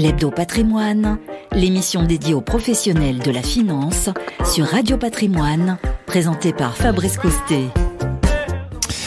[0.00, 1.18] l'Hebdo Patrimoine,
[1.52, 4.08] l'émission dédiée aux professionnels de la finance
[4.50, 5.76] sur Radio Patrimoine,
[6.06, 7.66] présentée par Fabrice Coustet.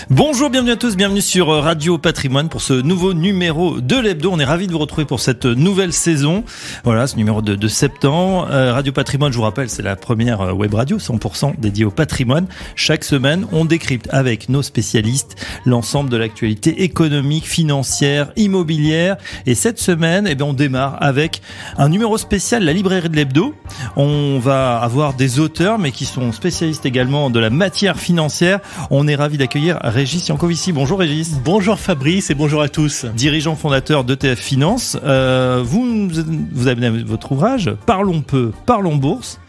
[0.10, 4.32] Bonjour, bienvenue à tous, bienvenue sur Radio Patrimoine pour ce nouveau numéro de l'hebdo.
[4.34, 6.43] On est ravis de vous retrouver pour cette nouvelle saison.
[6.84, 8.50] Voilà, ce numéro de, septembre.
[8.52, 11.92] Euh, radio Patrimoine, je vous rappelle, c'est la première euh, web radio 100% dédiée au
[11.92, 12.47] patrimoine.
[12.75, 19.15] Chaque semaine, on décrypte avec nos spécialistes l'ensemble de l'actualité économique, financière, immobilière.
[19.46, 21.42] Et cette semaine, eh bien, on démarre avec
[21.78, 23.56] un numéro spécial, la librairie de l'hebdo.
[23.96, 28.60] On va avoir des auteurs, mais qui sont spécialistes également de la matière financière.
[28.92, 30.71] On est ravis d'accueillir Régis Yankovici.
[30.71, 31.36] Bonjour Régis.
[31.46, 33.06] Bonjour Fabrice et bonjour à tous.
[33.16, 34.97] Dirigeant fondateur d'ETF Finance.
[35.03, 36.09] Euh, vous,
[36.52, 39.39] vous avez votre ouvrage Parlons peu, parlons bourse.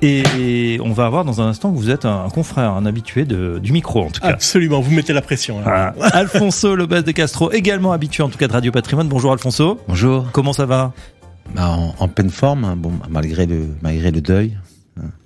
[0.00, 3.58] Et on va voir dans un instant que vous êtes un confrère, un habitué de,
[3.58, 4.28] du micro en tout cas.
[4.28, 5.60] Absolument, vous mettez la pression.
[5.66, 5.92] Ah.
[6.12, 9.08] Alfonso Lopez de Castro, également habitué en tout cas de Radio Patrimoine.
[9.08, 9.80] Bonjour Alfonso.
[9.88, 10.24] Bonjour.
[10.30, 10.92] Comment ça va?
[11.56, 12.76] Bah, en, en, pleine forme, hein.
[12.76, 14.56] bon, malgré le, malgré le deuil.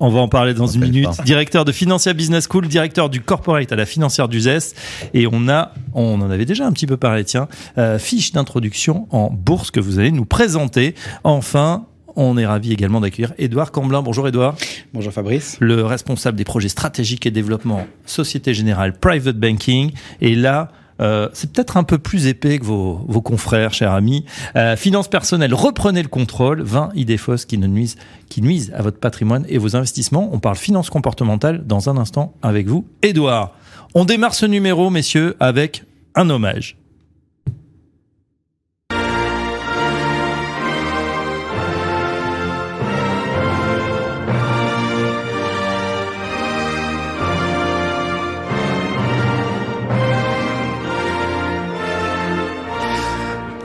[0.00, 1.08] On va en parler dans une minute.
[1.25, 4.75] Directeur de Financia Business School, directeur du corporate à la financière du ZES.
[5.12, 9.06] Et on a, on en avait déjà un petit peu parlé, tiens, euh, fiche d'introduction
[9.11, 10.95] en bourse que vous allez nous présenter.
[11.22, 11.86] Enfin,
[12.17, 14.02] on est ravi également d'accueillir Édouard Camblin.
[14.02, 14.56] Bonjour Édouard.
[14.92, 15.56] Bonjour Fabrice.
[15.61, 19.92] Le responsable des projets stratégiques et développement Société Générale Private Banking.
[20.20, 24.25] Et là, euh, c'est peut-être un peu plus épais que vos, vos confrères, chers amis.
[24.56, 26.62] Euh, finance personnelle, reprenez le contrôle.
[26.62, 27.97] 20 idées fausses qui, ne nuisent,
[28.28, 30.31] qui nuisent à votre patrimoine et vos investissements.
[30.33, 33.56] On parle finance comportementale dans un instant avec vous, Edouard.
[33.95, 36.77] On démarre ce numéro, messieurs, avec un hommage.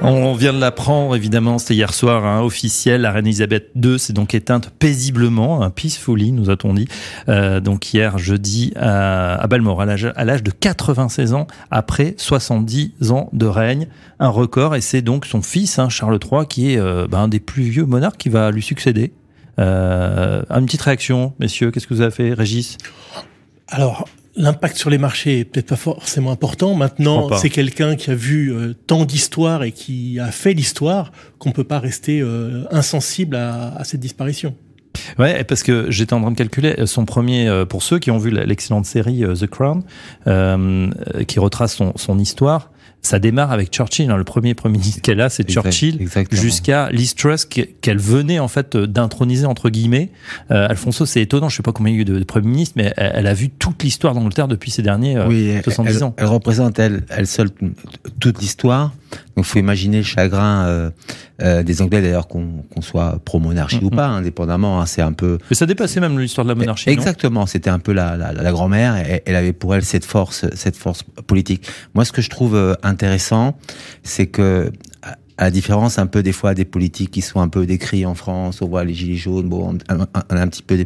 [0.02, 3.02] On vient de l'apprendre, évidemment, c'était hier soir, hein, officiel.
[3.02, 6.88] La reine Elisabeth II s'est donc éteinte paisiblement, un peacefully, nous a-t-on dit.
[7.28, 13.30] Euh, donc hier, jeudi, à, à Balmore, à l'âge de 96 ans, après 70 ans
[13.34, 13.88] de règne.
[14.20, 17.28] Un record, et c'est donc son fils, hein, Charles III, qui est euh, bah, un
[17.28, 19.12] des plus vieux monarques qui va lui succéder.
[19.60, 22.78] Euh, une petite réaction, messieurs, qu'est-ce que vous avez fait, Régis?
[23.68, 24.08] Alors,
[24.40, 26.74] l'impact sur les marchés est peut-être pas forcément important.
[26.74, 31.52] Maintenant, c'est quelqu'un qui a vu euh, tant d'histoires et qui a fait l'histoire qu'on
[31.52, 34.56] peut pas rester euh, insensible à, à, cette disparition.
[35.20, 38.18] Ouais, parce que j'étais en train de calculer euh, son premier, pour ceux qui ont
[38.18, 39.84] vu l'excellente série The Crown,
[41.28, 44.10] qui retrace son, son histoire, ça démarre avec Churchill.
[44.12, 44.18] Hein.
[44.18, 48.76] Le premier premier ministre qu'elle a, c'est Churchill, jusqu'à Liz Truss qu'elle venait en fait
[48.76, 50.12] d'introniser entre guillemets.
[50.52, 51.50] Euh, Alfonso, c'est étonnant.
[51.50, 53.50] Je sais pas combien il y a eu de, premiers ministres, mais elle, a vu
[53.50, 56.14] toute l'histoire d'Angleterre depuis ces derniers euh, oui, 70 elle, ans.
[56.18, 57.50] Elle représente elle, elle seule
[58.20, 58.94] toute l'histoire.
[59.36, 60.92] Donc, faut imaginer le chagrin
[61.42, 63.86] euh, des Anglais d'ailleurs qu'on soit pro-monarchie mm -hmm.
[63.86, 64.82] ou pas, indépendamment.
[64.82, 65.38] Hein, c'est un peu.
[65.50, 66.90] Mais ça dépassait même l'histoire de la monarchie.
[66.90, 67.46] Exactement.
[67.46, 68.98] C'était un peu la, la, la grand-mère.
[68.98, 71.62] Et elle avait pour elle cette force, cette force politique.
[71.96, 73.58] Moi, ce que je trouve euh, intéressant,
[74.04, 74.72] c'est que
[75.40, 78.14] à la différence un peu des fois des politiques qui sont un peu décrits en
[78.14, 80.86] France, on voit les gilets jaunes, bon, on, on a un petit peu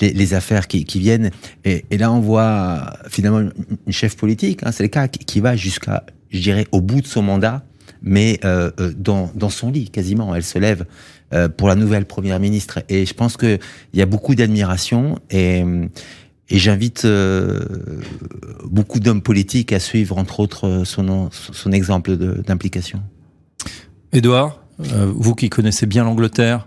[0.00, 1.30] les, les affaires qui, qui viennent,
[1.66, 3.40] et, et, là on voit finalement
[3.86, 7.02] une chef politique, hein, c'est le cas qui, qui va jusqu'à, je dirais, au bout
[7.02, 7.62] de son mandat,
[8.02, 10.84] mais euh, dans, dans son lit quasiment, elle se lève
[11.32, 13.58] euh, pour la nouvelle première ministre, et je pense que
[13.92, 15.64] il y a beaucoup d'admiration et
[16.52, 17.60] et j'invite euh,
[18.64, 23.00] beaucoup d'hommes politiques à suivre, entre autres, son, son exemple d'implication.
[24.12, 24.60] Édouard,
[24.92, 26.66] euh, vous qui connaissez bien l'Angleterre,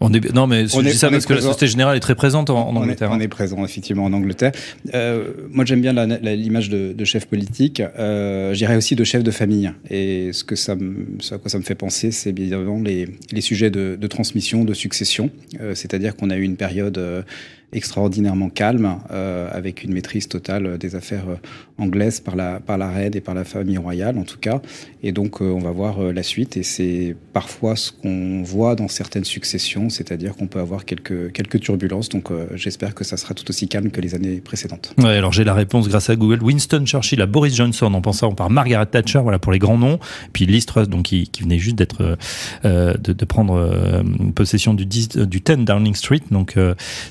[0.00, 1.48] on est, non, mais on je est, dis ça parce que présent.
[1.48, 3.10] la Société Générale est très présente en, en on Angleterre.
[3.10, 4.52] Est, on est présent effectivement en Angleterre.
[4.94, 7.80] Euh, moi, j'aime bien l'image de, de, chef politique.
[7.98, 9.72] Euh, je dirais aussi de chef de famille.
[9.90, 12.80] Et ce que ça, me, ce à quoi ça me fait penser, c'est bien évidemment
[12.80, 15.30] les, les sujets de, de, transmission, de succession.
[15.60, 17.22] Euh, C'est-à-dire qu'on a eu une période euh,
[17.72, 21.26] extraordinairement calme, euh, avec une maîtrise totale des affaires
[21.78, 24.60] anglaises par la, par la reine et par la famille royale, en tout cas.
[25.02, 26.56] Et donc, euh, on va voir euh, la suite.
[26.56, 31.60] Et c'est parfois ce qu'on voit dans certaines successions, c'est-à-dire qu'on peut avoir quelques, quelques
[31.60, 32.08] turbulences.
[32.08, 34.92] Donc, euh, j'espère que ça sera tout aussi calme que les années précédentes.
[34.98, 36.42] Ouais, alors j'ai la réponse grâce à Google.
[36.42, 39.98] Winston Churchill à Boris Johnson en pensant par Margaret Thatcher, voilà pour les grands noms.
[40.32, 42.18] Puis Liz Truss, donc qui, venait juste d'être
[42.64, 44.02] euh, de, prendre euh,
[44.34, 46.20] possession du 10, du 10 Downing Street.
[46.30, 46.56] Donc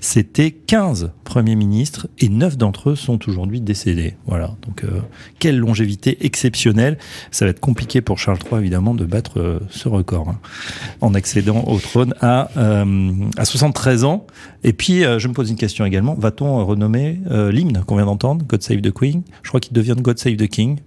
[0.02, 4.16] c'était 15 premiers ministres et 9 d'entre eux sont aujourd'hui décédés.
[4.26, 4.56] Voilà.
[4.66, 5.02] Donc, euh,
[5.40, 6.98] quelle longévité exceptionnelle.
[7.32, 10.40] Ça va être compliqué pour Charles III, évidemment, de battre euh, ce record hein,
[11.02, 14.28] en accédant au trône à, euh, à 73 ans.
[14.64, 16.16] Et puis, je me pose une question également.
[16.16, 17.20] Va-t-on renommer
[17.52, 19.22] l'hymne qu'on vient d'entendre, God Save the Queen?
[19.44, 20.80] Je crois qu'il devient God Save the King.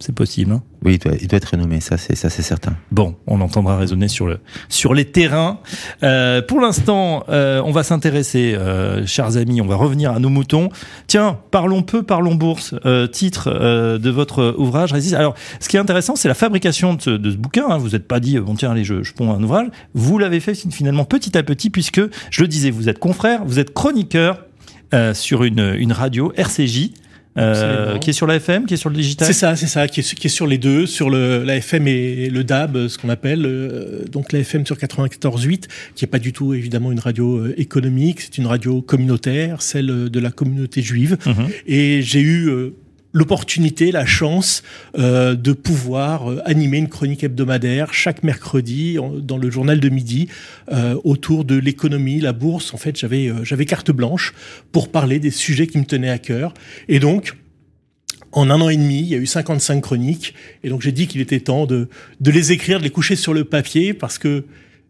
[0.00, 0.52] C'est possible.
[0.52, 2.76] Hein oui, il doit, il doit, être renommé, ça c'est ça c'est certain.
[2.92, 5.58] Bon, on entendra résonner sur le sur les terrains.
[6.04, 10.28] Euh, pour l'instant, euh, on va s'intéresser, euh, chers amis, on va revenir à nos
[10.28, 10.68] moutons.
[11.08, 12.74] Tiens, parlons peu, parlons bourse.
[13.12, 14.92] Titre de votre ouvrage.
[15.14, 17.66] Alors, ce qui est intéressant, c'est la fabrication de ce, de ce bouquin.
[17.68, 17.78] Hein.
[17.78, 19.68] Vous n'êtes pas dit bon tiens allez je, je ponds un ouvrage.
[19.94, 22.00] Vous l'avez fait finalement petit à petit puisque
[22.30, 24.44] je le disais, vous êtes confrère, vous êtes chroniqueur
[25.14, 26.92] sur une une radio RCJ.
[27.38, 29.86] Euh, qui est sur la FM, qui est sur le digital C'est ça, c'est ça,
[29.88, 32.98] qui est, qui est, sur les deux, sur le, la FM et le DAB, ce
[32.98, 33.44] qu'on appelle.
[33.46, 35.64] Euh, donc la FM sur 94.8,
[35.94, 40.10] qui est pas du tout évidemment une radio euh, économique, c'est une radio communautaire, celle
[40.10, 41.16] de la communauté juive.
[41.26, 41.48] Mhm.
[41.66, 42.72] Et j'ai eu
[43.12, 44.62] l'opportunité, la chance
[44.98, 50.28] euh, de pouvoir euh, animer une chronique hebdomadaire chaque mercredi dans le journal de midi
[50.72, 52.74] euh, autour de l'économie, la bourse.
[52.74, 54.34] En fait, j'avais j'avais carte blanche
[54.72, 56.54] pour parler des sujets qui me tenaient à cœur.
[56.88, 57.34] Et donc,
[58.32, 60.34] en un an et demi, il y a eu 55 chroniques.
[60.62, 61.88] Et donc, j'ai dit qu'il était temps de,
[62.20, 64.44] de les écrire, de les coucher sur le papier, parce que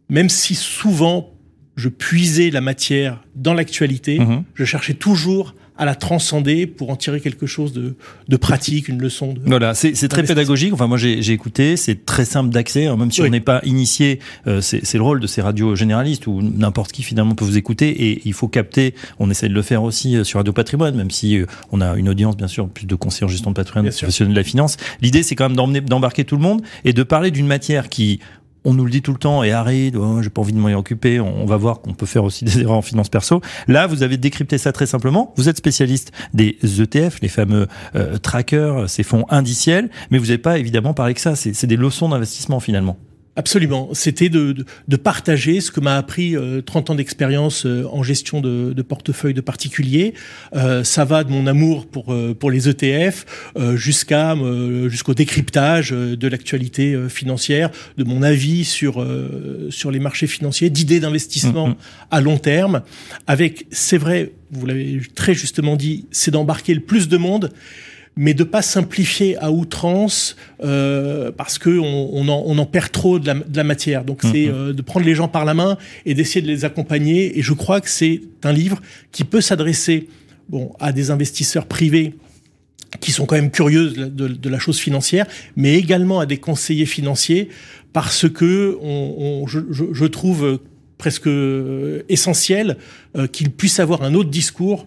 [0.08, 1.32] même si souvent
[1.76, 6.96] je puisais la matière dans l'actualité, mmh je cherchais toujours à la transcender pour en
[6.96, 7.94] tirer quelque chose de,
[8.26, 9.32] de pratique, une leçon.
[9.32, 10.74] De, voilà, c'est très pédagogique.
[10.74, 12.86] Enfin, moi, j'ai écouté, c'est très simple d'accès.
[12.86, 16.26] Hein, même si on n'est pas initié, euh, c'est le rôle de ces radios généralistes
[16.26, 18.10] où n'importe qui finalement peut vous écouter.
[18.10, 18.94] Et il faut capter.
[19.20, 21.94] On essaie de le faire aussi euh, sur Radio Patrimoine, même si euh, on a
[21.96, 24.76] une audience bien sûr plus de conseillers en gestion de patrimoine, professionnels de la finance.
[25.00, 28.18] L'idée, c'est quand même d'emmener, d'embarquer tout le monde et de parler d'une matière qui
[28.64, 30.68] on nous le dit tout le temps, et arrête, oh, j'ai pas envie de m'en
[30.68, 33.40] occuper, on, va voir qu'on peut faire aussi des erreurs en finance perso.
[33.66, 35.32] Là, vous avez décrypté ça très simplement.
[35.36, 40.38] Vous êtes spécialiste des ETF, les fameux euh, trackers, ces fonds indiciels, mais vous n'avez
[40.38, 41.36] pas évidemment parlé que ça.
[41.36, 42.96] C'est des leçons d'investissement finalement.
[43.38, 43.90] Absolument.
[43.92, 46.34] C'était de, de, partager ce que m'a appris
[46.66, 50.14] 30 euh, ans d'expérience euh, en gestion de, de, portefeuille de particuliers.
[50.56, 54.34] Euh, ça va de mon amour pour, pour les ETF jusqu'à
[54.88, 59.06] jusqu'au décryptage de l'actualité financière, de mon avis sur,
[59.70, 61.76] sur les marchés financiers, d'idées d'investissement mm-hmm.
[62.10, 62.82] à long terme.
[63.28, 67.50] Avec, c'est vrai, vous l'avez très justement dit, c'est d'embarquer le plus de monde
[68.20, 70.34] mais de pas simplifier à outrance
[70.64, 74.04] euh, parce que on, on, en, on, en, perd trop de la, de la matière.
[74.04, 74.54] Donc c'est mhm.
[74.54, 77.38] euh, de prendre les gens par la main et d'essayer de les accompagner.
[77.38, 78.80] Et je crois que c'est un livre
[79.12, 80.08] qui peut s'adresser
[80.48, 82.14] bon à des investisseurs privés
[82.98, 86.86] qui sont quand même curieux de, de, la chose financière, mais également à des conseillers
[86.86, 87.50] financiers
[87.92, 90.58] parce que on, je, je, je, trouve
[90.96, 91.28] presque
[92.08, 92.78] essentiel
[93.16, 94.86] euh, qu'ils puissent avoir un autre discours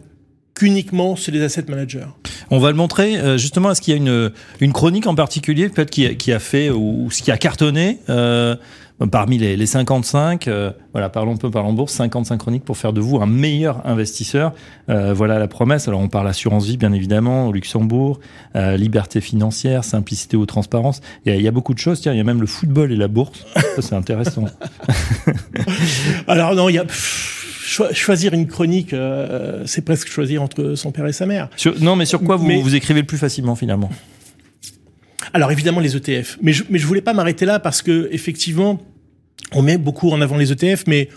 [0.61, 2.05] qu'uniquement sur les asset managers.
[2.51, 3.17] On va le montrer.
[3.17, 6.31] Euh, justement, est-ce qu'il y a une, une chronique en particulier, peut-être qui, a, qui
[6.31, 8.55] a fait ou, ce qui a cartonné euh,
[9.11, 11.93] parmi les, les 55 euh, Voilà, parlons peu, parlons bourse.
[11.93, 14.53] 55 chroniques pour faire de vous un meilleur investisseur.
[14.87, 15.87] Voilà la promesse.
[15.87, 18.19] Alors, on parle assurance vie, bien évidemment, au Luxembourg,
[18.53, 21.01] liberté financière, simplicité ou transparence.
[21.25, 22.01] Il y, a, il y, a, beaucoup de choses.
[22.01, 23.47] Tiens, il y a même le football et la bourse.
[23.79, 24.45] C'est intéressant.
[26.27, 26.85] Alors non, il y a
[27.93, 31.49] choisir une chronique, euh, c'est presque choisir entre son père et sa mère.
[31.79, 33.89] non, mais sur quoi vous, vous écrivez le plus facilement finalement?
[35.33, 38.81] Alors évidemment les ETF, mais je, mais je voulais pas m'arrêter là parce que effectivement,
[39.53, 41.09] on met beaucoup en avant les ETF, mais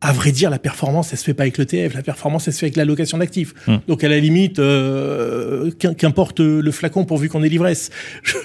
[0.00, 1.94] à vrai dire, la performance, elle se fait pas avec l'ETF.
[1.94, 3.54] La performance, elle se fait avec l'allocation d'actifs.
[3.66, 3.78] Hmm.
[3.88, 7.90] Donc, à la limite, euh, qu'importe le flacon pourvu qu'on ait l'ivresse.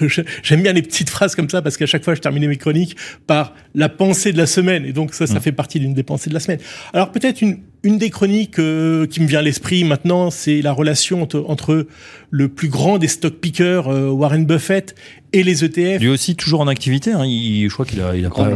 [0.42, 2.96] J'aime bien les petites phrases comme ça parce qu'à chaque fois, je terminais mes chroniques
[3.26, 4.84] par la pensée de la semaine.
[4.84, 5.40] Et donc, ça, ça hmm.
[5.40, 6.58] fait partie d'une des pensées de la semaine.
[6.92, 10.72] Alors, peut-être une, une des chroniques euh, qui me vient à l'esprit maintenant, c'est la
[10.72, 11.86] relation entre,
[12.30, 14.94] le plus grand des stock pickers, euh, Warren Buffett,
[15.32, 16.00] et les ETF.
[16.00, 17.12] Lui aussi toujours en activité.
[17.12, 17.26] Hein.
[17.26, 18.50] Il, je crois qu'il a, il a pas,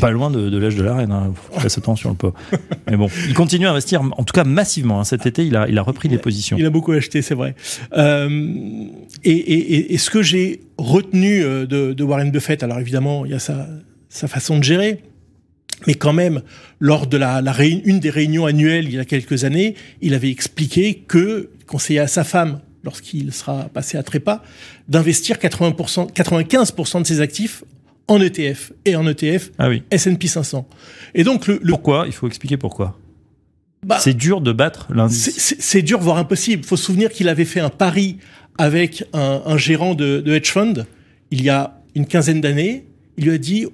[0.00, 1.12] pas, loin de, l'âge de la reine.
[1.12, 1.32] Hein.
[1.34, 2.34] Faut attention le pot.
[2.90, 5.00] Mais bon, il continue à investir, en tout cas massivement.
[5.00, 5.04] Hein.
[5.04, 6.56] Cet été, il a, il a repris des positions.
[6.58, 7.54] Il a beaucoup acheté, c'est vrai.
[7.96, 8.50] Euh,
[9.24, 13.66] et, ce que j'ai retenu de, Warren Buffett, alors évidemment, il y a sa,
[14.10, 15.00] sa façon de gérer
[15.86, 16.42] mais quand même,
[16.80, 20.30] lors de la, la une des réunions annuelles il y a quelques années, il avait
[20.30, 24.42] expliqué que, conseillait à sa femme, lorsqu'il sera passé à trépas,
[24.88, 27.64] d'investir 80%, 95% de ses actifs
[28.06, 29.82] en ETF et en ETF ah oui.
[29.90, 30.68] S&P 500.
[31.14, 32.04] Et donc le, pourquoi?
[32.06, 32.98] Il faut expliquer pourquoi.
[33.84, 35.56] Bah, c'est dur de battre l'indice.
[35.58, 36.62] C'est dur, voire impossible.
[36.64, 38.18] Il faut se souvenir qu'il avait fait un pari
[38.58, 40.84] avec un, un gérant de, de hedge fund
[41.30, 42.86] il y a une quinzaine d'années.
[43.16, 43.66] Il lui a dit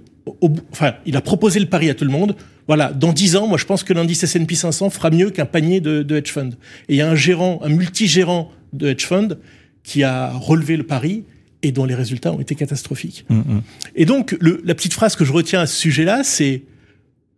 [0.73, 2.37] enfin, il a proposé le pari à tout le monde.
[2.67, 5.81] Voilà, dans 10 ans, moi, je pense que l'indice S&P 500 fera mieux qu'un panier
[5.81, 6.51] de, hedge fund.
[6.89, 9.39] Et il y a un gérant, un multigérant de hedge fund
[9.83, 11.25] qui a relevé le pari
[11.63, 13.25] et dont les résultats ont été catastrophiques.
[13.29, 13.63] Mm, mm.
[13.97, 16.63] Et donc, la petite phrase que je retiens à ce sujet-là, c'est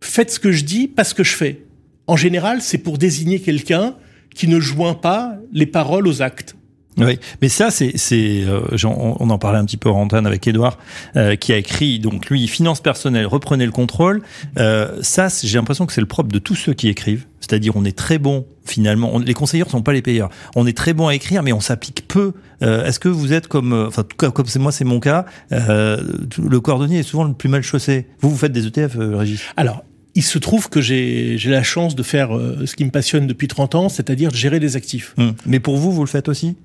[0.01, 1.63] faites ce que je dis, pas ce que je fais.
[2.07, 3.95] En général, c'est pour désigner quelqu'un
[4.35, 6.55] qui ne joint pas les paroles aux actes.
[6.97, 10.47] Oui, mais ça, c'est, c'est, euh, on, en parlait un petit peu en antenne avec
[10.47, 10.77] Edouard,
[11.15, 14.21] euh, qui a écrit, donc lui, finance personnelle, reprenez le contrôle.
[14.59, 17.25] Euh, ça, j'ai l'impression que c'est le propre de tous ceux qui écrivent.
[17.39, 19.19] C'est-à-dire, on est très bon, finalement.
[19.19, 20.29] les conseillers ne sont pas les payeurs.
[20.55, 22.33] On est très bon à écrire, mais on s'applique peu.
[22.61, 25.25] Est-ce que vous êtes comme, enfin, en tout cas, comme c'est moi, c'est mon cas,
[25.51, 28.07] le cordonnier est souvent le plus mal chaussé.
[28.21, 29.41] Vous, vous faites des ETF, Régis?
[29.57, 29.83] Alors,
[30.15, 32.29] il se trouve que j'ai la chance de faire
[32.65, 35.13] ce qui me passionne depuis 30 ans, c'est-à-dire gérer des actifs.
[35.17, 35.33] Hum.
[35.45, 36.55] Mais pour vous, vous le faites aussi?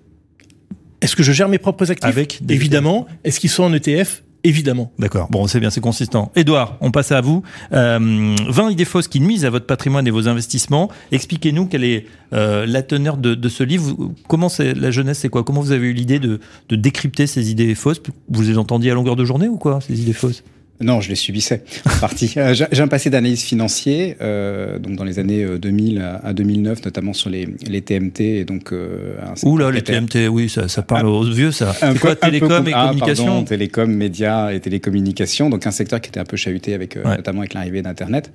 [1.01, 3.07] Est-ce que je gère mes propres actifs Avec Évidemment.
[3.25, 4.93] Est-ce qu'ils sont en ETF Évidemment.
[4.99, 5.29] D'accord.
[5.31, 6.31] Bon, c'est bien, c'est consistant.
[6.37, 7.43] Edouard, on passe à vous.
[7.73, 10.91] Euh, 20 idées fausses qui nuisent à votre patrimoine et vos investissements.
[11.11, 13.97] Expliquez-nous quelle est euh, la teneur de, de, ce livre.
[14.29, 15.43] Comment c'est la jeunesse, c'est quoi?
[15.43, 16.39] Comment vous avez eu l'idée de,
[16.69, 18.01] de décrypter ces idées fausses?
[18.29, 20.45] Vous les entendiez à longueur de journée ou quoi Ces idées fausses?
[20.81, 22.33] Non, je les subissais en partie.
[22.37, 26.85] Euh, j'ai un passé d'analyse financier, euh, donc dans les années 2000 euh, à 2009,
[26.85, 28.21] notamment sur les, les TMT.
[28.21, 31.73] Et donc, euh, Ouh là, les TMT, oui, ça, ça parle aux vieux, ça.
[31.73, 36.21] C'est quoi, télécom et ah, communication Télécom, médias et télécommunications, donc un secteur qui était
[36.21, 38.31] un peu chahuté, avec, euh, notamment avec l'arrivée d'Internet.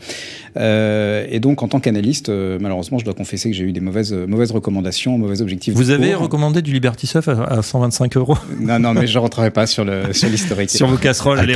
[0.58, 4.14] Euh, et donc, en tant qu'analyste, malheureusement, je dois confesser que j'ai eu des mauvaises,
[4.14, 5.74] mauvaises recommandations, mauvais objectifs.
[5.74, 9.52] Vous avez recommandé du Liberty Surf à, 125 euros Non, non, mais je ne rentrerai
[9.52, 10.70] pas sur l'historique.
[10.70, 11.40] sur, sur vos casseroles.
[11.46, 11.56] les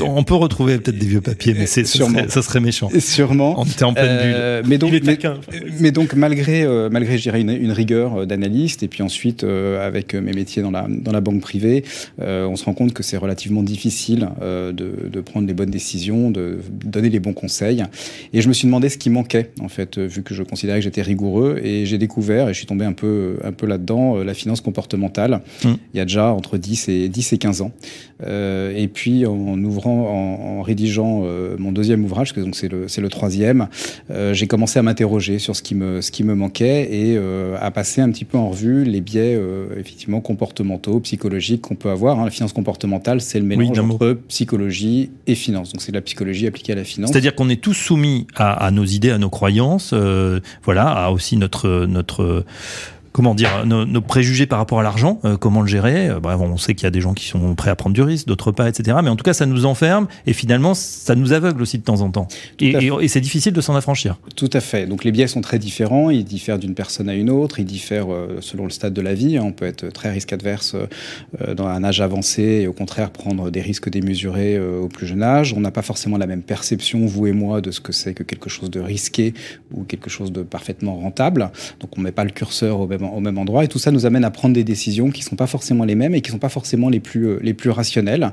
[0.00, 2.88] on, on peut retrouver peut-être des vieux papiers, mais c'est sûrement ça serait méchant.
[3.00, 3.56] Sûrement.
[3.58, 4.92] On était en pleine euh, Mais donc,
[5.80, 9.42] mais, donc malgré euh, malgré je dirais une, une rigueur euh, d'analyste et puis ensuite
[9.42, 11.82] euh, avec mes métiers dans la dans la banque privée,
[12.20, 16.60] on se rend compte que c'est relativement difficile de, de prendre les bonnes décisions, de
[16.84, 17.82] donner les bons conseils.
[18.32, 20.84] Et je me suis demandé ce qui manquait en fait, vu que je considérais que
[20.84, 24.34] j'étais rigoureux et j'ai découvert et je suis tombé un peu un peu là-dedans la
[24.34, 25.40] finance comportementale.
[25.64, 25.76] Hum.
[25.94, 27.72] Il y a déjà entre 10 et 10 et 15 ans.
[28.24, 33.68] et puis en ouvrant en, rédigeant euh, mon deuxième ouvrage, que c'est le, le troisième,
[34.10, 37.56] euh, j'ai commencé à m'interroger sur ce qui me, ce qui me manquait et euh,
[37.60, 39.38] à passer un petit peu en revue les biais
[39.76, 42.20] effectivement comportementaux, psychologiques qu'on peut avoir.
[42.20, 42.24] Hein.
[42.24, 45.72] La finance comportementale, c'est le mélange entre psychologie et finance.
[45.72, 47.10] Donc c'est de la psychologie appliquée à la finance.
[47.10, 49.94] C'est-à-dire qu'on est tous soumis à, à, nos idées, à nos croyances,
[50.64, 52.44] voilà, à aussi notre notre
[53.12, 56.08] comment dire, nos, préjugés par rapport à l'argent, euh, comment le gérer.
[56.08, 58.02] Euh, bref, on sait qu'il y a des gens qui sont prêts à prendre du
[58.02, 58.98] risque, d'autres pas, etc.
[59.02, 62.00] Mais en tout cas, ça nous enferme et finalement, ça nous aveugle aussi de temps
[62.00, 62.26] en temps.
[62.60, 64.18] Et, c'est difficile de s'en affranchir.
[64.36, 64.86] Tout à fait.
[64.86, 66.08] Donc les biais sont très différents.
[66.08, 67.60] Ils diffèrent d'une personne à une autre.
[67.60, 69.38] Ils diffèrent euh, selon le stade de la vie.
[69.38, 70.74] On peut être très risque adverse
[71.56, 75.52] dans un âge avancé et au contraire prendre des risques démesurés au plus jeune âge.
[75.54, 78.22] On n'a pas forcément la même perception, vous et moi, de ce que c'est que
[78.22, 79.34] quelque chose de risqué
[79.72, 81.50] ou quelque chose de parfaitement rentable.
[81.80, 83.64] Donc on ne met pas le curseur au même au même endroit.
[83.64, 85.94] Et tout ça nous amène à prendre des décisions qui ne sont pas forcément les
[85.94, 88.32] mêmes et qui ne sont pas forcément les plus, euh, les plus rationnelles.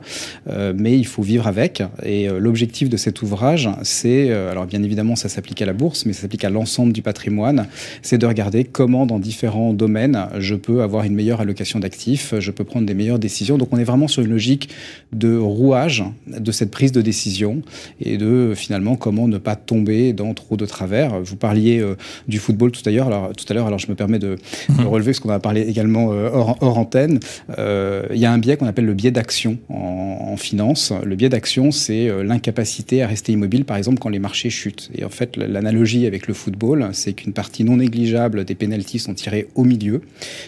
[0.50, 1.84] Euh, mais il faut vivre avec.
[2.04, 6.06] Et euh, l'objectif de cet ouvrage, c'est, alors bien évidemment, ça s'applique à la bourse,
[6.06, 7.68] mais ça s'applique à l'ensemble du patrimoine,
[8.02, 12.52] c'est de regarder comment dans différents domaines je peux avoir une meilleure allocation d'actifs, je
[12.52, 13.58] peux prendre des meilleures décisions.
[13.58, 14.70] Donc on est vraiment sur une logique
[15.14, 17.62] de rouage de cette prise de décision
[18.02, 21.20] et de finalement comment ne pas tomber dans trop de travers.
[21.22, 21.84] Vous parliez
[22.28, 24.86] du football tout à l'heure, alors tout à l'heure, alors je me permets de, de
[24.86, 27.20] relever ce qu'on a parlé également euh, hors, antenne.
[27.58, 30.94] Euh, il y a un biais qu'on appelle le biais d'action en, finance.
[31.04, 34.89] Le biais d'action, c'est euh, l'incapacité à rester immobile, par exemple, quand les marchés chutent.
[34.96, 39.13] Et en fait, l'analogie avec le football, c'est qu'une partie non négligeable des pénalties sont
[39.13, 40.01] tirées au milieu,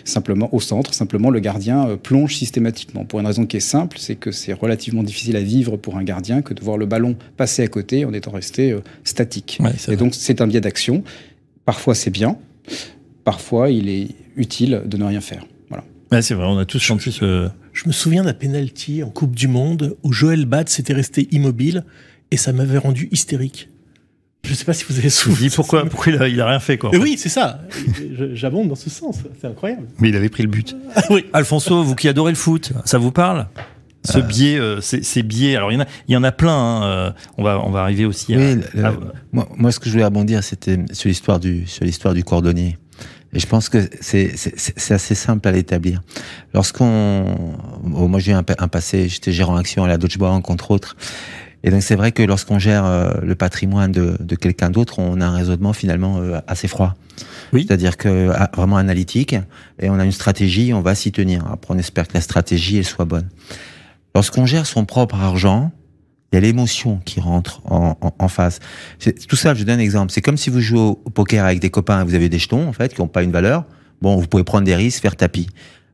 [0.05, 0.93] simplement au centre.
[0.93, 3.05] Simplement, le gardien plonge systématiquement.
[3.05, 6.03] Pour une raison qui est simple, c'est que c'est relativement difficile à vivre pour un
[6.03, 9.59] gardien que de voir le ballon passer à côté en étant resté statique.
[9.89, 11.03] et donc, c'est un biais d'action.
[11.65, 12.37] Parfois, c'est bien
[13.23, 15.45] parfois il est utile de ne rien faire.
[15.69, 16.21] Voilà.
[16.21, 17.49] c'est vrai, on a tous senti ce.
[17.73, 21.85] Je me souviens d'un penalty en Coupe du Monde où Joël Bat s'était resté immobile
[22.31, 23.69] et ça m'avait rendu hystérique.
[24.43, 25.51] Je ne sais pas si vous avez souvenir.
[25.55, 26.89] Pourquoi, pourquoi il, a, rien fait quoi.
[26.93, 27.61] Oui, c'est ça.
[28.33, 29.19] J'abonde dans ce sens.
[29.39, 29.87] C'est incroyable.
[29.99, 30.75] Mais il avait pris le but.
[30.95, 31.25] Ah oui.
[31.31, 33.47] Alfonso, vous qui adorez le foot, ça vous parle?
[34.03, 34.21] Ce euh.
[34.21, 35.55] biais, euh, ces, biais.
[35.55, 36.57] Alors il y en a, il y en a plein.
[36.57, 38.35] Hein, euh, on va, on va arriver aussi.
[38.35, 38.93] Oui, à,
[39.31, 42.77] moi, moi, ce que je voulais rebondir, c'était sur l'histoire du, sur l'histoire du cordonnier.
[43.33, 44.33] Et je pense que c'est
[44.91, 46.01] assez simple à l'établir.
[46.53, 47.37] Lorsqu'on,
[47.83, 50.97] moi j'ai un, un passé, j'étais gérant action à la Deutsche Bank entre autres.
[51.63, 55.21] Et donc c'est vrai que lorsqu'on gère euh, le patrimoine de, de quelqu'un d'autre, on
[55.21, 56.95] a un raisonnement finalement euh, assez froid.
[57.53, 57.65] Oui.
[57.67, 59.35] C'est-à-dire que ah, vraiment analytique,
[59.79, 61.45] et on a une stratégie, on va s'y tenir.
[61.51, 63.29] Après, on espère que la stratégie elle soit bonne.
[64.15, 65.71] Lorsqu'on gère son propre argent,
[66.31, 68.59] il y a l'émotion qui rentre en, en, en phase.
[69.27, 70.11] Tout ça, je donne un exemple.
[70.11, 72.73] C'est comme si vous jouez au, poker avec des copains, vous avez des jetons en
[72.73, 73.65] fait qui n'ont pas une valeur.
[74.01, 75.47] Bon, vous pouvez prendre des risques, faire tapis.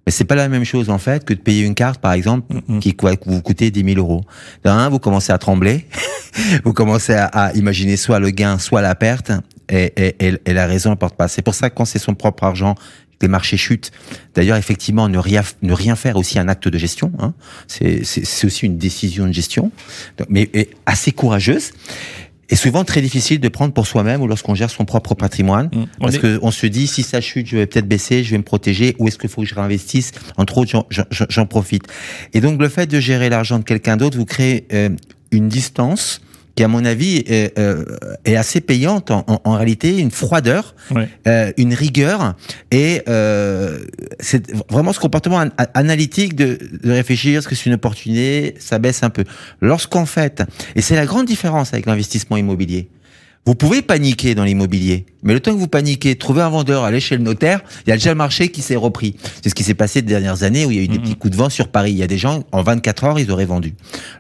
[0.06, 2.62] Mais c'est pas la même chose en fait que de payer une carte, par exemple,
[2.80, 4.24] qui va vous coûter 10 000 euros.
[4.64, 5.88] D'un, vous commencez à trembler,
[6.64, 9.32] vous commencez à, à, imaginer soit le gain, soit la perte,
[9.70, 11.28] et, et, et, la raison ne porte pas.
[11.28, 12.76] C'est pour ça que quand c'est son propre argent,
[13.20, 13.92] des marchés chutent.
[14.36, 17.12] D'ailleurs, effectivement, ne rien, ne rien faire aussi un acte de gestion.
[17.20, 17.34] Hein.
[17.68, 19.72] C'est aussi une décision de gestion,
[20.30, 20.50] mais
[20.86, 21.72] assez courageuse
[22.50, 25.70] et souvent très difficile de prendre pour soi-même ou lorsqu'on gère son propre patrimoine.
[25.74, 25.84] Mmh.
[26.00, 28.44] Parce que on se dit, si ça chute, je vais peut-être baisser, je vais me
[28.44, 30.12] protéger, ou est-ce qu'il faut que je réinvestisse?
[30.38, 31.84] Entre autres, j'en profite.
[32.34, 34.90] Et donc, le fait de gérer l'argent de quelqu'un d'autre, vous créez euh,
[35.32, 36.22] une distance
[36.58, 37.86] qui à mon avis est, euh,
[38.26, 40.76] est assez payante en, en, réalité, une froideur,
[41.28, 42.34] euh, une rigueur
[42.72, 43.78] et euh,
[44.20, 45.46] c'est vraiment ce comportement
[45.76, 49.24] analytique de, de réfléchir ce que c'est une opportunité, ça baisse un peu.
[49.62, 50.44] Lorsqu'en fait,
[50.76, 52.90] et c'est la grande différence avec l'investissement immobilier.
[53.48, 57.00] Vous pouvez paniquer dans l'immobilier, mais le temps que vous paniquez, trouver un vendeur, aller
[57.00, 59.16] chez le notaire, il y a déjà le marché qui s'est repris.
[59.42, 61.04] C'est ce qui s'est passé ces dernières années où il y a eu des mhm.
[61.04, 61.92] petits coups de vent sur Paris.
[61.92, 63.74] Il y a des gens, en 24 heures, ils auraient vendu.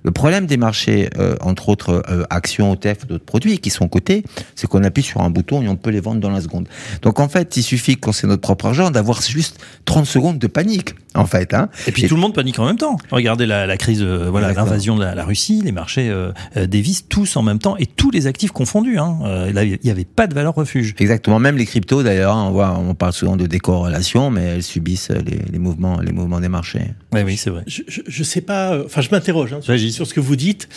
[0.04, 4.24] Le problème des marchés, euh, entre autres euh, actions, OTF, d'autres produits qui sont cotés,
[4.56, 6.70] c'est qu'on appuie sur un bouton et on peut les vendre dans la seconde.
[7.02, 10.48] Donc en fait, il suffit, quand c'est notre propre argent, d'avoir juste 30 secondes de
[10.48, 11.54] panique, en fait.
[11.54, 11.68] Hein.
[11.86, 12.98] Et puis tout le monde panique en même temps.
[13.12, 16.14] Regardez la, crise, euh, voilà, l'invasion de la, Russie, les marchés
[16.56, 18.98] dévisent tous en même temps et tous les actifs confondus.
[18.98, 19.17] Hein.
[19.24, 20.96] Euh, il n'y avait pas de valeur refuge.
[21.00, 21.40] Exactement.
[21.40, 25.12] Même les cryptos, d'ailleurs, on voit, on parle souvent de décorrélation, mais elles subissent
[25.52, 26.94] les, mouvements, les mouvements des marchés.
[27.14, 27.64] Oui, oui, c'est vrai.
[27.68, 28.74] Je, ne sais pas.
[28.74, 30.70] Euh, enfin, je m'interroge hein, sur, ce que vous dites.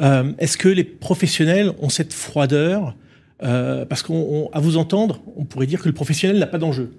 [0.00, 2.94] Euh, est-ce que les professionnels ont cette froideur
[3.40, 6.92] Parce qu'à vous entendre, on pourrait dire que le professionnel n'a pas d'enjeu.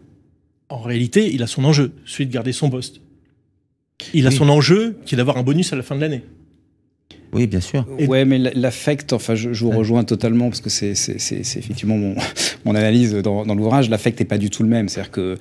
[0.69, 3.01] En réalité, il a son enjeu, celui de garder son poste.
[4.13, 6.23] Il a son enjeu qui est d'avoir un bonus à la fin de l'année.
[7.31, 7.85] Oui, bien sûr.
[8.07, 10.93] Ouais, mais l'affect, enfin, je, vous rejoins totalement parce que c'est
[11.57, 12.15] effectivement mon,
[12.65, 13.89] mon, analyse dans, dans l'ouvrage.
[13.89, 14.89] L'affect n'est pas du tout le même.
[14.89, 15.35] C'est-à-dire que euh,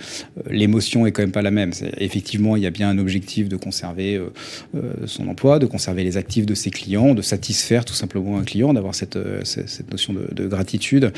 [0.50, 1.72] l'émotion est quand même pas la même.
[1.96, 4.28] Effectivement, il y a bien un objectif de conserver euh,
[4.76, 8.44] euh, son emploi, de conserver les actifs de ses clients, de satisfaire tout simplement un
[8.44, 11.12] client, d'avoir cette, cette, notion de, de gratitude.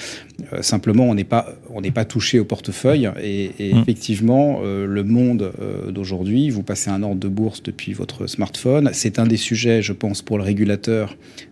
[0.61, 3.11] simplement, on n'est pas, on n'est pas touché au portefeuille.
[3.21, 3.79] Et, et mmh.
[3.79, 5.53] effectivement, le monde
[5.89, 8.91] d'aujourd'hui, vous passez un ordre de bourse depuis votre smartphone.
[8.93, 10.60] C'est un des sujets, je pense, pour le régulateur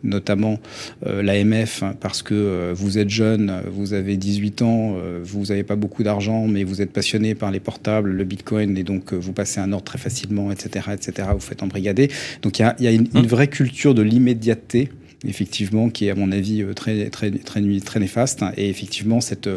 [0.03, 0.59] notamment
[1.07, 5.47] euh, l'AMF, hein, parce que euh, vous êtes jeune, vous avez 18 ans, euh, vous
[5.47, 9.13] n'avez pas beaucoup d'argent, mais vous êtes passionné par les portables, le Bitcoin, et donc
[9.13, 12.11] vous passez un ordre très facilement, etc., etc., vous faites embrigader.
[12.43, 14.89] Donc il y a, une, une, vraie culture de l'immédiateté
[15.26, 18.45] effectivement, qui est à mon avis très très très, très néfaste.
[18.57, 19.49] Et effectivement, cette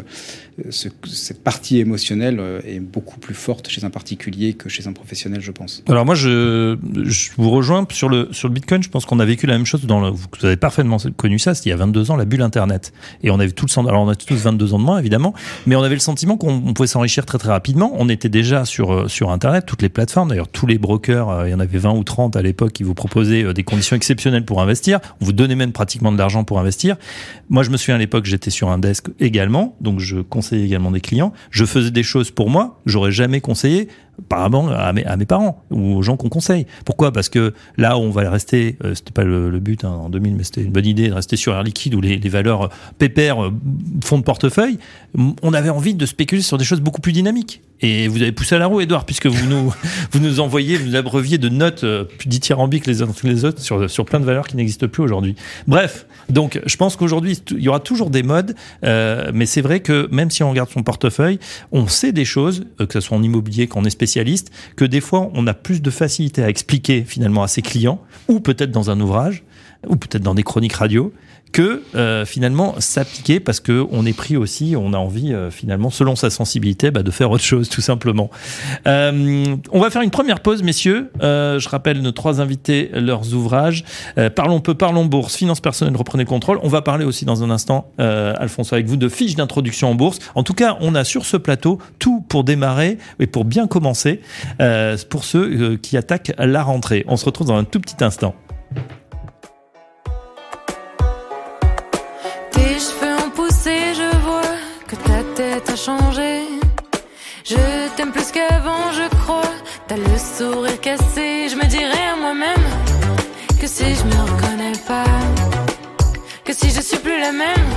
[0.70, 5.40] cette partie émotionnelle euh, est beaucoup plus forte chez un particulier que chez un professionnel,
[5.40, 5.82] je pense.
[5.88, 6.76] Alors moi, je,
[7.36, 8.82] vous rejoins sur le, sur le Bitcoin.
[8.82, 9.86] Je pense qu'on a vécu la même chose.
[9.86, 11.54] Vous avez parfaitement connu ça.
[11.54, 12.92] C'était il y a 22 ans, la bulle Internet.
[13.22, 15.34] Et on avait tout le Alors on a tous 22 ans de moins, évidemment.
[15.66, 17.92] Mais on avait le sentiment qu'on pouvait s'enrichir très très rapidement.
[17.94, 20.28] On était déjà sur, euh, sur Internet, toutes les plateformes.
[20.28, 22.82] D'ailleurs, tous les brokers, euh, il y en avait 20 ou 30 à l'époque qui
[22.82, 25.00] vous proposaient des conditions exceptionnelles pour investir.
[25.20, 26.96] On vous donnait même pratiquement de l'argent pour investir.
[27.48, 29.76] Moi, je me souviens à l'époque, j'étais sur un desk également.
[29.80, 31.32] Donc je conseillais également des clients.
[31.50, 33.88] Je faisais des choses pour moi, j'aurais jamais conseillé
[34.18, 36.66] apparemment à à mes parents ou aux gens qu'on conseille.
[36.84, 37.12] Pourquoi?
[37.12, 40.44] Parce que là, on va rester, euh, c'était pas le, but hein, en 2000, mais
[40.44, 43.50] c'était une bonne idée de rester sur Air Liquide où les, valeurs pépères euh,
[44.04, 44.78] font de portefeuille.
[45.42, 47.62] On avait envie de spéculer sur des choses beaucoup plus dynamiques.
[47.82, 49.74] Et vous avez poussé à la roue, Edouard, puisque vous nous,
[50.12, 53.90] vous nous envoyez, vous nous abreuviez de notes euh, dithyrambiques les uns les autres sur,
[53.90, 55.34] sur plein de valeurs qui n'existent plus aujourd'hui.
[55.66, 59.80] Bref, donc je pense qu'aujourd'hui, il y aura toujours des modes, euh, mais c'est vrai
[59.80, 61.38] que même si on regarde son portefeuille,
[61.72, 65.00] on sait des choses, euh, que ce soit en immobilier, qu'on est spécialiste, que des
[65.00, 68.90] fois, on a plus de facilité à expliquer finalement à ses clients, ou peut-être dans
[68.90, 69.42] un ouvrage,
[69.88, 71.12] ou peut-être dans des chroniques radio,
[71.52, 75.90] que euh, finalement s'appliquer parce que on est pris aussi, on a envie euh, finalement,
[75.90, 78.30] selon sa sensibilité, bah, de faire autre chose tout simplement.
[78.86, 81.10] Euh, on va faire une première pause, messieurs.
[81.20, 83.84] je rappelle nos trois invités, leurs ouvrages.
[84.34, 86.58] parlons peu, parlons bourse, finance personnelle, reprenez le contrôle.
[86.62, 90.18] On va parler aussi dans un instant, Alphonse, avec vous, de fiches d'introduction en bourse.
[90.34, 94.20] En tout cas, on a sur ce plateau tout pour démarrer et pour bien commencer
[95.10, 97.04] pour ceux qui attaquent la rentrée.
[97.08, 98.34] On se retrouve dans un tout petit instant.
[105.84, 107.56] Je
[107.96, 109.42] t'aime plus qu'avant, je crois.
[109.88, 112.66] T'as le sourire cassé, je me dirais à moi-même
[113.60, 115.04] que si je me reconnais pas,
[116.44, 117.70] que si je suis plus la même,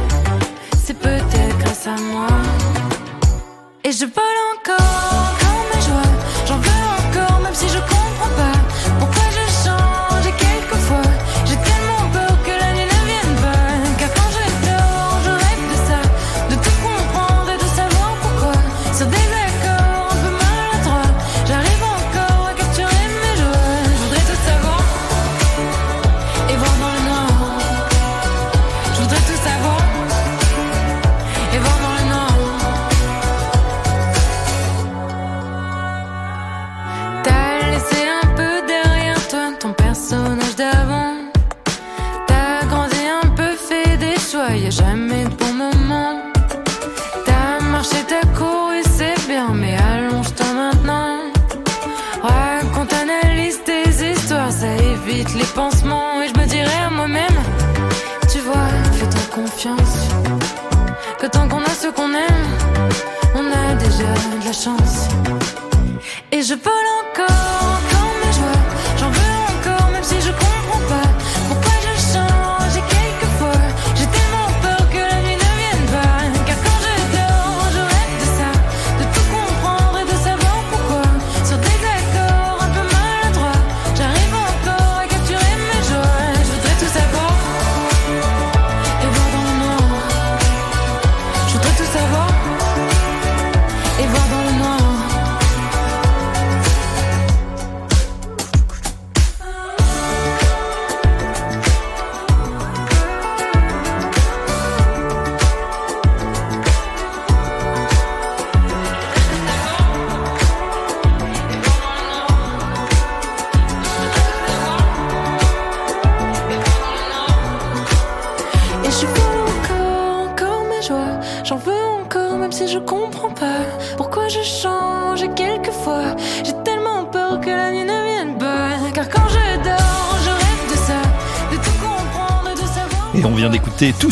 [0.84, 2.28] c'est peut-être grâce à moi.
[3.84, 4.06] Et je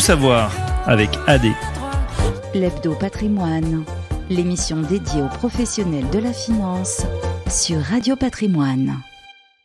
[0.04, 0.52] savoir
[0.84, 1.46] avec AD.
[2.54, 3.84] L'Hebdo Patrimoine,
[4.28, 7.06] l'émission dédiée aux professionnels de la finance
[7.48, 8.98] sur Radio Patrimoine.